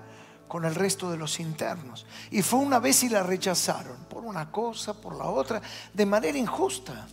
con 0.48 0.66
el 0.66 0.74
resto 0.74 1.12
de 1.12 1.18
los 1.18 1.40
internos. 1.40 2.08
Y 2.32 2.42
fue 2.42 2.60
una 2.60 2.80
vez 2.80 3.04
y 3.04 3.10
la 3.10 3.22
rechazaron, 3.22 3.98
por 4.10 4.26
una 4.26 4.52
cosa, 4.52 5.00
por 5.00 5.16
la 5.16 5.26
otra, 5.26 5.62
de 5.94 6.06
manera 6.08 6.40
injusta. 6.40 7.08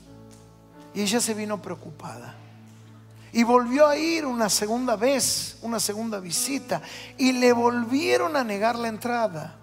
Y 0.94 1.02
ella 1.02 1.20
se 1.20 1.34
vino 1.34 1.60
preocupada. 1.60 2.34
Y 3.30 3.42
volvió 3.42 3.86
a 3.86 3.98
ir 3.98 4.24
una 4.24 4.48
segunda 4.48 4.96
vez, 4.96 5.58
una 5.60 5.80
segunda 5.80 6.20
visita, 6.20 6.80
y 7.18 7.32
le 7.32 7.52
volvieron 7.52 8.36
a 8.36 8.42
negar 8.42 8.74
la 8.76 8.88
entrada. 8.88 9.58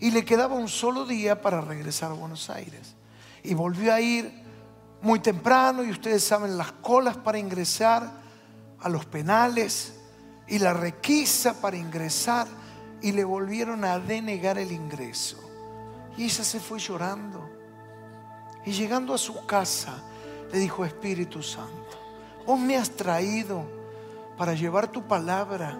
Y 0.00 0.10
le 0.10 0.24
quedaba 0.24 0.54
un 0.54 0.68
solo 0.68 1.04
día 1.04 1.42
para 1.42 1.60
regresar 1.60 2.12
a 2.12 2.14
Buenos 2.14 2.48
Aires. 2.48 2.94
Y 3.44 3.52
volvió 3.52 3.92
a 3.92 4.00
ir 4.00 4.47
muy 5.02 5.20
temprano, 5.20 5.84
y 5.84 5.90
ustedes 5.90 6.24
saben 6.24 6.56
las 6.56 6.72
colas 6.72 7.16
para 7.16 7.38
ingresar 7.38 8.10
a 8.80 8.88
los 8.88 9.04
penales, 9.06 9.94
y 10.46 10.58
la 10.58 10.72
requisa 10.72 11.60
para 11.60 11.76
ingresar, 11.76 12.46
y 13.00 13.12
le 13.12 13.24
volvieron 13.24 13.84
a 13.84 13.98
denegar 13.98 14.58
el 14.58 14.72
ingreso. 14.72 15.38
Y 16.16 16.24
ella 16.24 16.44
se 16.44 16.58
fue 16.58 16.78
llorando. 16.78 17.48
Y 18.64 18.72
llegando 18.72 19.14
a 19.14 19.18
su 19.18 19.46
casa, 19.46 20.02
le 20.50 20.58
dijo, 20.58 20.84
Espíritu 20.84 21.42
Santo 21.42 21.88
Vos 22.48 22.58
me 22.58 22.78
has 22.78 22.88
traído 22.88 23.62
para 24.38 24.54
llevar 24.54 24.90
tu 24.90 25.02
palabra, 25.02 25.78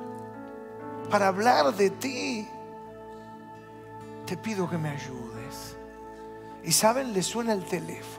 para 1.09 1.29
hablar 1.29 1.75
de 1.75 1.89
ti. 1.89 2.47
Te 4.27 4.37
pido 4.37 4.69
que 4.69 4.77
me 4.77 4.91
ayudes. 4.91 5.79
Y 6.63 6.73
saben, 6.73 7.15
le 7.15 7.23
suena 7.23 7.55
el 7.55 7.65
teléfono. 7.65 8.18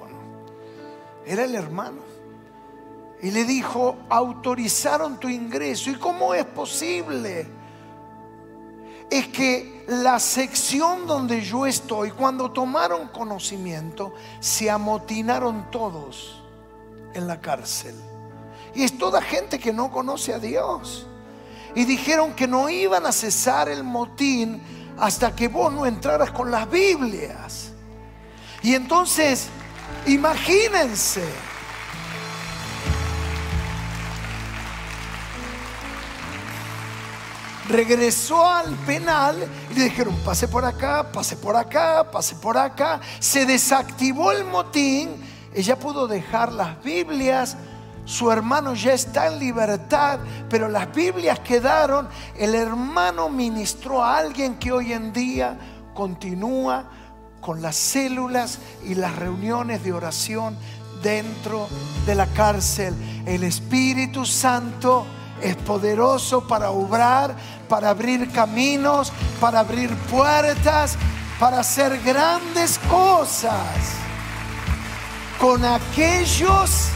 Era 1.29 1.43
el 1.43 1.53
hermano. 1.53 2.01
Y 3.21 3.29
le 3.29 3.43
dijo, 3.43 3.97
autorizaron 4.09 5.19
tu 5.19 5.29
ingreso. 5.29 5.91
¿Y 5.91 5.95
cómo 5.95 6.33
es 6.33 6.43
posible? 6.43 7.47
Es 9.11 9.27
que 9.27 9.85
la 9.87 10.19
sección 10.19 11.05
donde 11.05 11.41
yo 11.41 11.67
estoy, 11.67 12.09
cuando 12.09 12.49
tomaron 12.49 13.09
conocimiento, 13.09 14.15
se 14.39 14.71
amotinaron 14.71 15.69
todos 15.69 16.41
en 17.13 17.27
la 17.27 17.39
cárcel. 17.39 17.93
Y 18.73 18.81
es 18.81 18.97
toda 18.97 19.21
gente 19.21 19.59
que 19.59 19.71
no 19.71 19.91
conoce 19.91 20.33
a 20.33 20.39
Dios. 20.39 21.05
Y 21.75 21.85
dijeron 21.85 22.33
que 22.33 22.47
no 22.47 22.71
iban 22.71 23.05
a 23.05 23.11
cesar 23.11 23.69
el 23.69 23.83
motín 23.83 24.63
hasta 24.97 25.35
que 25.35 25.47
vos 25.47 25.71
no 25.71 25.85
entraras 25.85 26.31
con 26.31 26.49
las 26.49 26.67
Biblias. 26.71 27.71
Y 28.63 28.73
entonces, 28.73 29.49
imagínense. 30.05 31.23
regresó 37.69 38.45
al 38.45 38.73
penal 38.87 39.47
y 39.69 39.75
le 39.75 39.83
dijeron, 39.85 40.15
pase 40.25 40.47
por 40.47 40.65
acá, 40.65 41.11
pase 41.11 41.37
por 41.37 41.55
acá, 41.55 42.09
pase 42.11 42.35
por 42.35 42.57
acá. 42.57 42.99
Se 43.19 43.45
desactivó 43.45 44.31
el 44.31 44.43
motín, 44.43 45.11
ella 45.53 45.77
pudo 45.77 46.07
dejar 46.07 46.51
las 46.51 46.83
Biblias, 46.83 47.55
su 48.05 48.31
hermano 48.31 48.73
ya 48.73 48.93
está 48.93 49.27
en 49.27 49.37
libertad, 49.37 50.19
pero 50.49 50.67
las 50.67 50.91
Biblias 50.93 51.39
quedaron. 51.41 52.09
El 52.35 52.55
hermano 52.55 53.29
ministró 53.29 54.03
a 54.03 54.17
alguien 54.17 54.57
que 54.57 54.71
hoy 54.71 54.93
en 54.93 55.13
día 55.13 55.59
continúa 55.93 56.89
con 57.41 57.61
las 57.61 57.75
células 57.75 58.59
y 58.85 58.95
las 58.95 59.15
reuniones 59.15 59.83
de 59.83 59.93
oración 59.93 60.57
dentro 61.01 61.67
de 62.05 62.15
la 62.15 62.27
cárcel. 62.27 62.93
El 63.25 63.43
Espíritu 63.43 64.25
Santo 64.25 65.05
es 65.41 65.55
poderoso 65.55 66.47
para 66.47 66.71
obrar, 66.71 67.35
para 67.67 67.89
abrir 67.89 68.31
caminos, 68.31 69.11
para 69.39 69.59
abrir 69.61 69.93
puertas, 70.11 70.97
para 71.39 71.59
hacer 71.59 72.01
grandes 72.03 72.77
cosas. 72.89 73.95
con 75.39 75.63
aquellos 75.63 76.89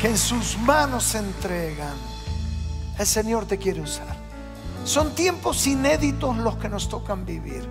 que 0.00 0.08
en 0.08 0.16
sus 0.18 0.58
manos 0.58 1.04
se 1.04 1.18
entregan. 1.18 1.94
El 2.98 3.06
Señor 3.06 3.44
te 3.44 3.58
quiere 3.58 3.82
usar. 3.82 4.16
Son 4.84 5.14
tiempos 5.14 5.66
inéditos 5.66 6.36
los 6.38 6.56
que 6.56 6.68
nos 6.68 6.88
tocan 6.88 7.26
vivir. 7.26 7.68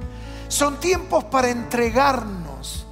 Son 0.53 0.79
tiempos 0.79 1.23
para 1.23 1.49
entregarnos 1.49 2.85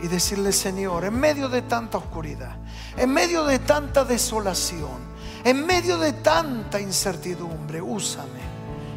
y 0.00 0.06
decirle, 0.06 0.52
Señor, 0.52 1.04
en 1.04 1.18
medio 1.18 1.48
de 1.48 1.62
tanta 1.62 1.98
oscuridad, 1.98 2.54
en 2.96 3.12
medio 3.12 3.44
de 3.44 3.58
tanta 3.58 4.04
desolación, 4.04 5.10
en 5.42 5.66
medio 5.66 5.98
de 5.98 6.12
tanta 6.12 6.80
incertidumbre, 6.80 7.82
úsame. 7.82 8.38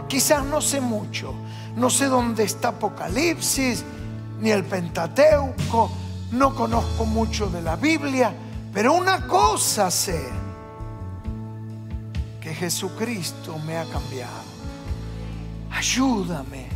Quizás 0.08 0.46
no 0.46 0.62
sé 0.62 0.80
mucho, 0.80 1.34
no 1.76 1.90
sé 1.90 2.06
dónde 2.06 2.44
está 2.44 2.68
Apocalipsis, 2.68 3.84
ni 4.42 4.52
el 4.52 4.64
Pentateuco, 4.64 5.90
no 6.34 6.54
conozco 6.54 7.06
mucho 7.06 7.50
de 7.50 7.64
la 7.64 7.78
Biblia, 7.78 8.32
pero 8.72 8.94
una 8.94 9.26
cosa 9.26 9.90
sé, 9.90 10.30
que 12.40 12.54
Jesucristo 12.54 13.58
me 13.66 13.76
ha 13.76 13.86
cambiado. 13.86 14.44
Ayúdame 15.72 16.73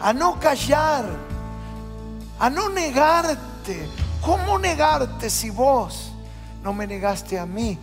a 0.00 0.12
no 0.12 0.38
callar, 0.38 1.04
a 2.38 2.50
no 2.50 2.68
negarte. 2.68 3.88
¿Cómo 4.20 4.58
negarte 4.58 5.30
si 5.30 5.50
vos 5.50 6.12
no 6.62 6.72
me 6.72 6.86
negaste 6.86 7.38
a 7.38 7.46
mí 7.46 7.78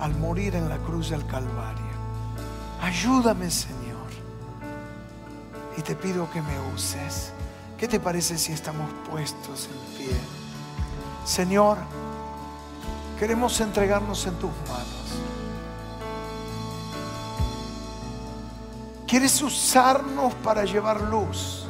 al 0.00 0.14
morir 0.16 0.54
en 0.54 0.68
la 0.68 0.78
cruz 0.78 1.10
del 1.10 1.26
Calvario? 1.26 1.84
Ayúdame, 2.80 3.50
Señor. 3.50 3.84
Y 5.76 5.82
te 5.82 5.94
pido 5.96 6.30
que 6.30 6.40
me 6.40 6.60
uses. 6.74 7.32
¿Qué 7.78 7.88
te 7.88 7.98
parece 7.98 8.38
si 8.38 8.52
estamos 8.52 8.88
puestos 9.10 9.68
en 9.68 9.98
pie? 9.98 10.16
Señor, 11.24 11.78
queremos 13.18 13.60
entregarnos 13.60 14.26
en 14.26 14.34
tus 14.34 14.50
manos. 14.68 15.23
¿Quieres 19.14 19.40
usarnos 19.42 20.34
para 20.42 20.64
llevar 20.64 21.00
luz? 21.02 21.66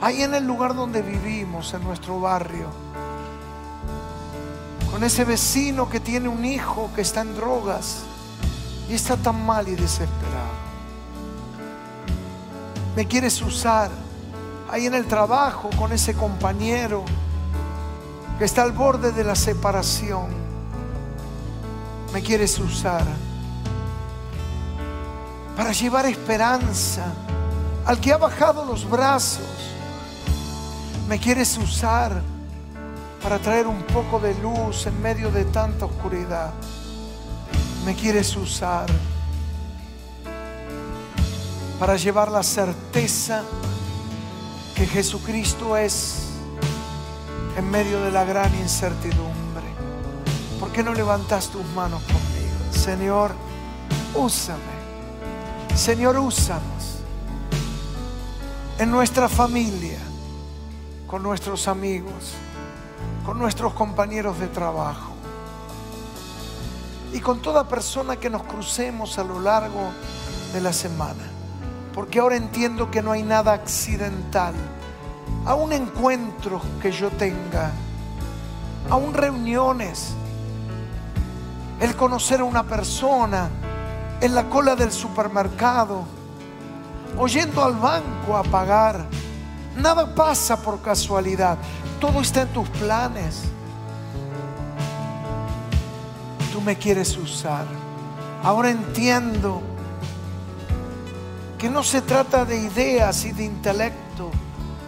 Ahí 0.00 0.22
en 0.22 0.32
el 0.32 0.46
lugar 0.46 0.76
donde 0.76 1.02
vivimos, 1.02 1.74
en 1.74 1.82
nuestro 1.82 2.20
barrio, 2.20 2.68
con 4.92 5.02
ese 5.02 5.24
vecino 5.24 5.88
que 5.88 5.98
tiene 5.98 6.28
un 6.28 6.44
hijo 6.44 6.88
que 6.94 7.00
está 7.00 7.22
en 7.22 7.34
drogas 7.34 8.02
y 8.88 8.94
está 8.94 9.16
tan 9.16 9.44
mal 9.44 9.66
y 9.66 9.74
desesperado. 9.74 10.54
Me 12.94 13.04
quieres 13.08 13.42
usar 13.42 13.90
ahí 14.70 14.86
en 14.86 14.94
el 14.94 15.06
trabajo 15.06 15.68
con 15.76 15.90
ese 15.90 16.14
compañero 16.14 17.04
que 18.38 18.44
está 18.44 18.62
al 18.62 18.70
borde 18.70 19.10
de 19.10 19.24
la 19.24 19.34
separación. 19.34 20.28
Me 22.12 22.22
quieres 22.22 22.56
usar 22.60 23.02
para 25.56 25.72
llevar 25.72 26.04
esperanza 26.06 27.06
al 27.86 27.98
que 27.98 28.12
ha 28.12 28.18
bajado 28.18 28.64
los 28.64 28.88
brazos. 28.88 29.42
Me 31.08 31.18
quieres 31.18 31.56
usar 31.56 32.20
para 33.22 33.38
traer 33.38 33.66
un 33.66 33.82
poco 33.84 34.20
de 34.20 34.34
luz 34.34 34.86
en 34.86 35.00
medio 35.00 35.30
de 35.30 35.44
tanta 35.46 35.86
oscuridad. 35.86 36.52
Me 37.84 37.94
quieres 37.94 38.36
usar 38.36 38.86
para 41.80 41.96
llevar 41.96 42.30
la 42.30 42.42
certeza 42.42 43.42
que 44.74 44.86
Jesucristo 44.86 45.76
es 45.76 46.26
en 47.56 47.70
medio 47.70 48.02
de 48.02 48.10
la 48.10 48.24
gran 48.24 48.54
incertidumbre. 48.56 49.64
¿Por 50.60 50.70
qué 50.72 50.82
no 50.82 50.92
levantas 50.92 51.48
tus 51.48 51.64
manos 51.74 52.02
conmigo? 52.02 52.72
Señor, 52.72 53.32
úsame. 54.14 54.75
Señor, 55.76 56.16
úsanos 56.16 57.00
en 58.78 58.90
nuestra 58.90 59.28
familia, 59.28 59.98
con 61.06 61.22
nuestros 61.22 61.68
amigos, 61.68 62.32
con 63.26 63.38
nuestros 63.38 63.74
compañeros 63.74 64.38
de 64.40 64.48
trabajo 64.48 65.12
y 67.12 67.20
con 67.20 67.42
toda 67.42 67.68
persona 67.68 68.16
que 68.16 68.30
nos 68.30 68.42
crucemos 68.44 69.18
a 69.18 69.24
lo 69.24 69.38
largo 69.38 69.90
de 70.54 70.62
la 70.62 70.72
semana. 70.72 71.24
Porque 71.94 72.20
ahora 72.20 72.36
entiendo 72.36 72.90
que 72.90 73.02
no 73.02 73.12
hay 73.12 73.22
nada 73.22 73.52
accidental 73.52 74.54
aún 75.44 75.74
encuentros 75.74 76.62
que 76.80 76.90
yo 76.90 77.10
tenga, 77.10 77.70
aún 78.88 79.12
reuniones, 79.12 80.14
el 81.80 81.94
conocer 81.94 82.40
a 82.40 82.44
una 82.44 82.62
persona 82.62 83.50
en 84.20 84.34
la 84.34 84.48
cola 84.48 84.74
del 84.74 84.92
supermercado, 84.92 86.04
oyendo 87.18 87.64
al 87.64 87.74
banco 87.74 88.36
a 88.36 88.42
pagar. 88.42 89.06
Nada 89.76 90.14
pasa 90.14 90.56
por 90.56 90.80
casualidad, 90.80 91.58
todo 92.00 92.20
está 92.20 92.42
en 92.42 92.48
tus 92.48 92.68
planes. 92.70 93.42
Tú 96.52 96.60
me 96.60 96.76
quieres 96.76 97.16
usar. 97.16 97.66
Ahora 98.42 98.70
entiendo 98.70 99.60
que 101.58 101.68
no 101.68 101.82
se 101.82 102.00
trata 102.00 102.44
de 102.44 102.58
ideas 102.58 103.24
y 103.24 103.32
de 103.32 103.44
intelecto 103.44 104.30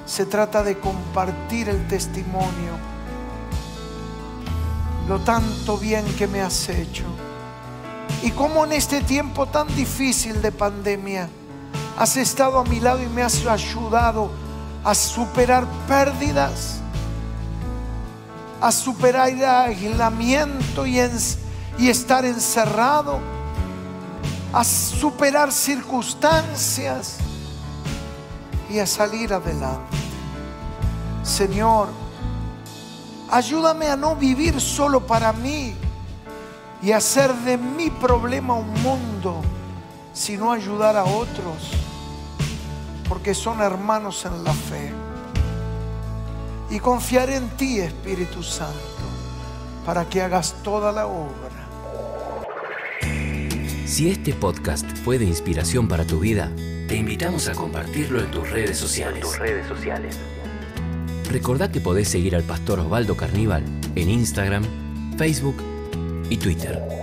se 0.06 0.24
trata 0.24 0.62
de 0.62 0.78
compartir 0.78 1.68
el 1.68 1.86
testimonio, 1.86 2.72
lo 5.06 5.18
tanto 5.20 5.76
bien 5.76 6.04
que 6.16 6.26
me 6.26 6.40
has 6.40 6.68
hecho. 6.70 7.04
Y 8.22 8.30
cómo 8.32 8.64
en 8.64 8.72
este 8.72 9.00
tiempo 9.00 9.46
tan 9.46 9.68
difícil 9.76 10.42
de 10.42 10.50
pandemia 10.52 11.28
has 11.96 12.16
estado 12.16 12.58
a 12.58 12.64
mi 12.64 12.80
lado 12.80 13.02
y 13.02 13.06
me 13.06 13.22
has 13.22 13.44
ayudado 13.46 14.30
a 14.84 14.94
superar 14.94 15.66
pérdidas, 15.86 16.80
a 18.60 18.72
superar 18.72 19.28
el 19.28 19.44
aislamiento 19.44 20.86
y, 20.86 21.00
y 21.78 21.88
estar 21.88 22.24
encerrado, 22.24 23.18
a 24.52 24.64
superar 24.64 25.52
circunstancias 25.52 27.18
y 28.70 28.78
a 28.78 28.86
salir 28.86 29.32
adelante. 29.32 29.96
Señor, 31.22 31.88
ayúdame 33.30 33.88
a 33.88 33.96
no 33.96 34.16
vivir 34.16 34.60
solo 34.60 35.06
para 35.06 35.32
mí 35.32 35.74
y 36.82 36.92
hacer 36.92 37.32
de 37.34 37.56
mi 37.56 37.90
problema 37.90 38.54
un 38.54 38.72
mundo, 38.82 39.42
sino 40.12 40.52
ayudar 40.52 40.96
a 40.96 41.04
otros, 41.04 41.72
porque 43.08 43.34
son 43.34 43.60
hermanos 43.60 44.24
en 44.24 44.44
la 44.44 44.52
fe. 44.52 44.92
Y 46.70 46.78
confiar 46.78 47.30
en 47.30 47.48
ti, 47.50 47.80
Espíritu 47.80 48.42
Santo, 48.42 48.74
para 49.86 50.04
que 50.08 50.20
hagas 50.20 50.54
toda 50.62 50.92
la 50.92 51.06
obra. 51.06 51.68
Si 53.86 54.10
este 54.10 54.34
podcast 54.34 54.86
fue 54.98 55.18
de 55.18 55.24
inspiración 55.24 55.88
para 55.88 56.06
tu 56.06 56.20
vida, 56.20 56.52
te 56.88 56.96
invitamos 56.96 57.48
a 57.48 57.52
compartirlo 57.52 58.20
en 58.20 58.30
tus 58.30 58.50
redes 58.50 58.76
sociales. 58.76 59.22
tus 59.22 59.38
redes 59.38 59.66
sociales. 59.66 60.18
Recordá 61.30 61.72
que 61.72 61.80
podés 61.80 62.08
seguir 62.08 62.36
al 62.36 62.42
pastor 62.42 62.80
Osvaldo 62.80 63.16
Carníbal 63.16 63.64
en 63.94 64.10
Instagram, 64.10 64.64
Facebook 65.16 65.56
y 66.30 66.36
Twitter. 66.36 66.97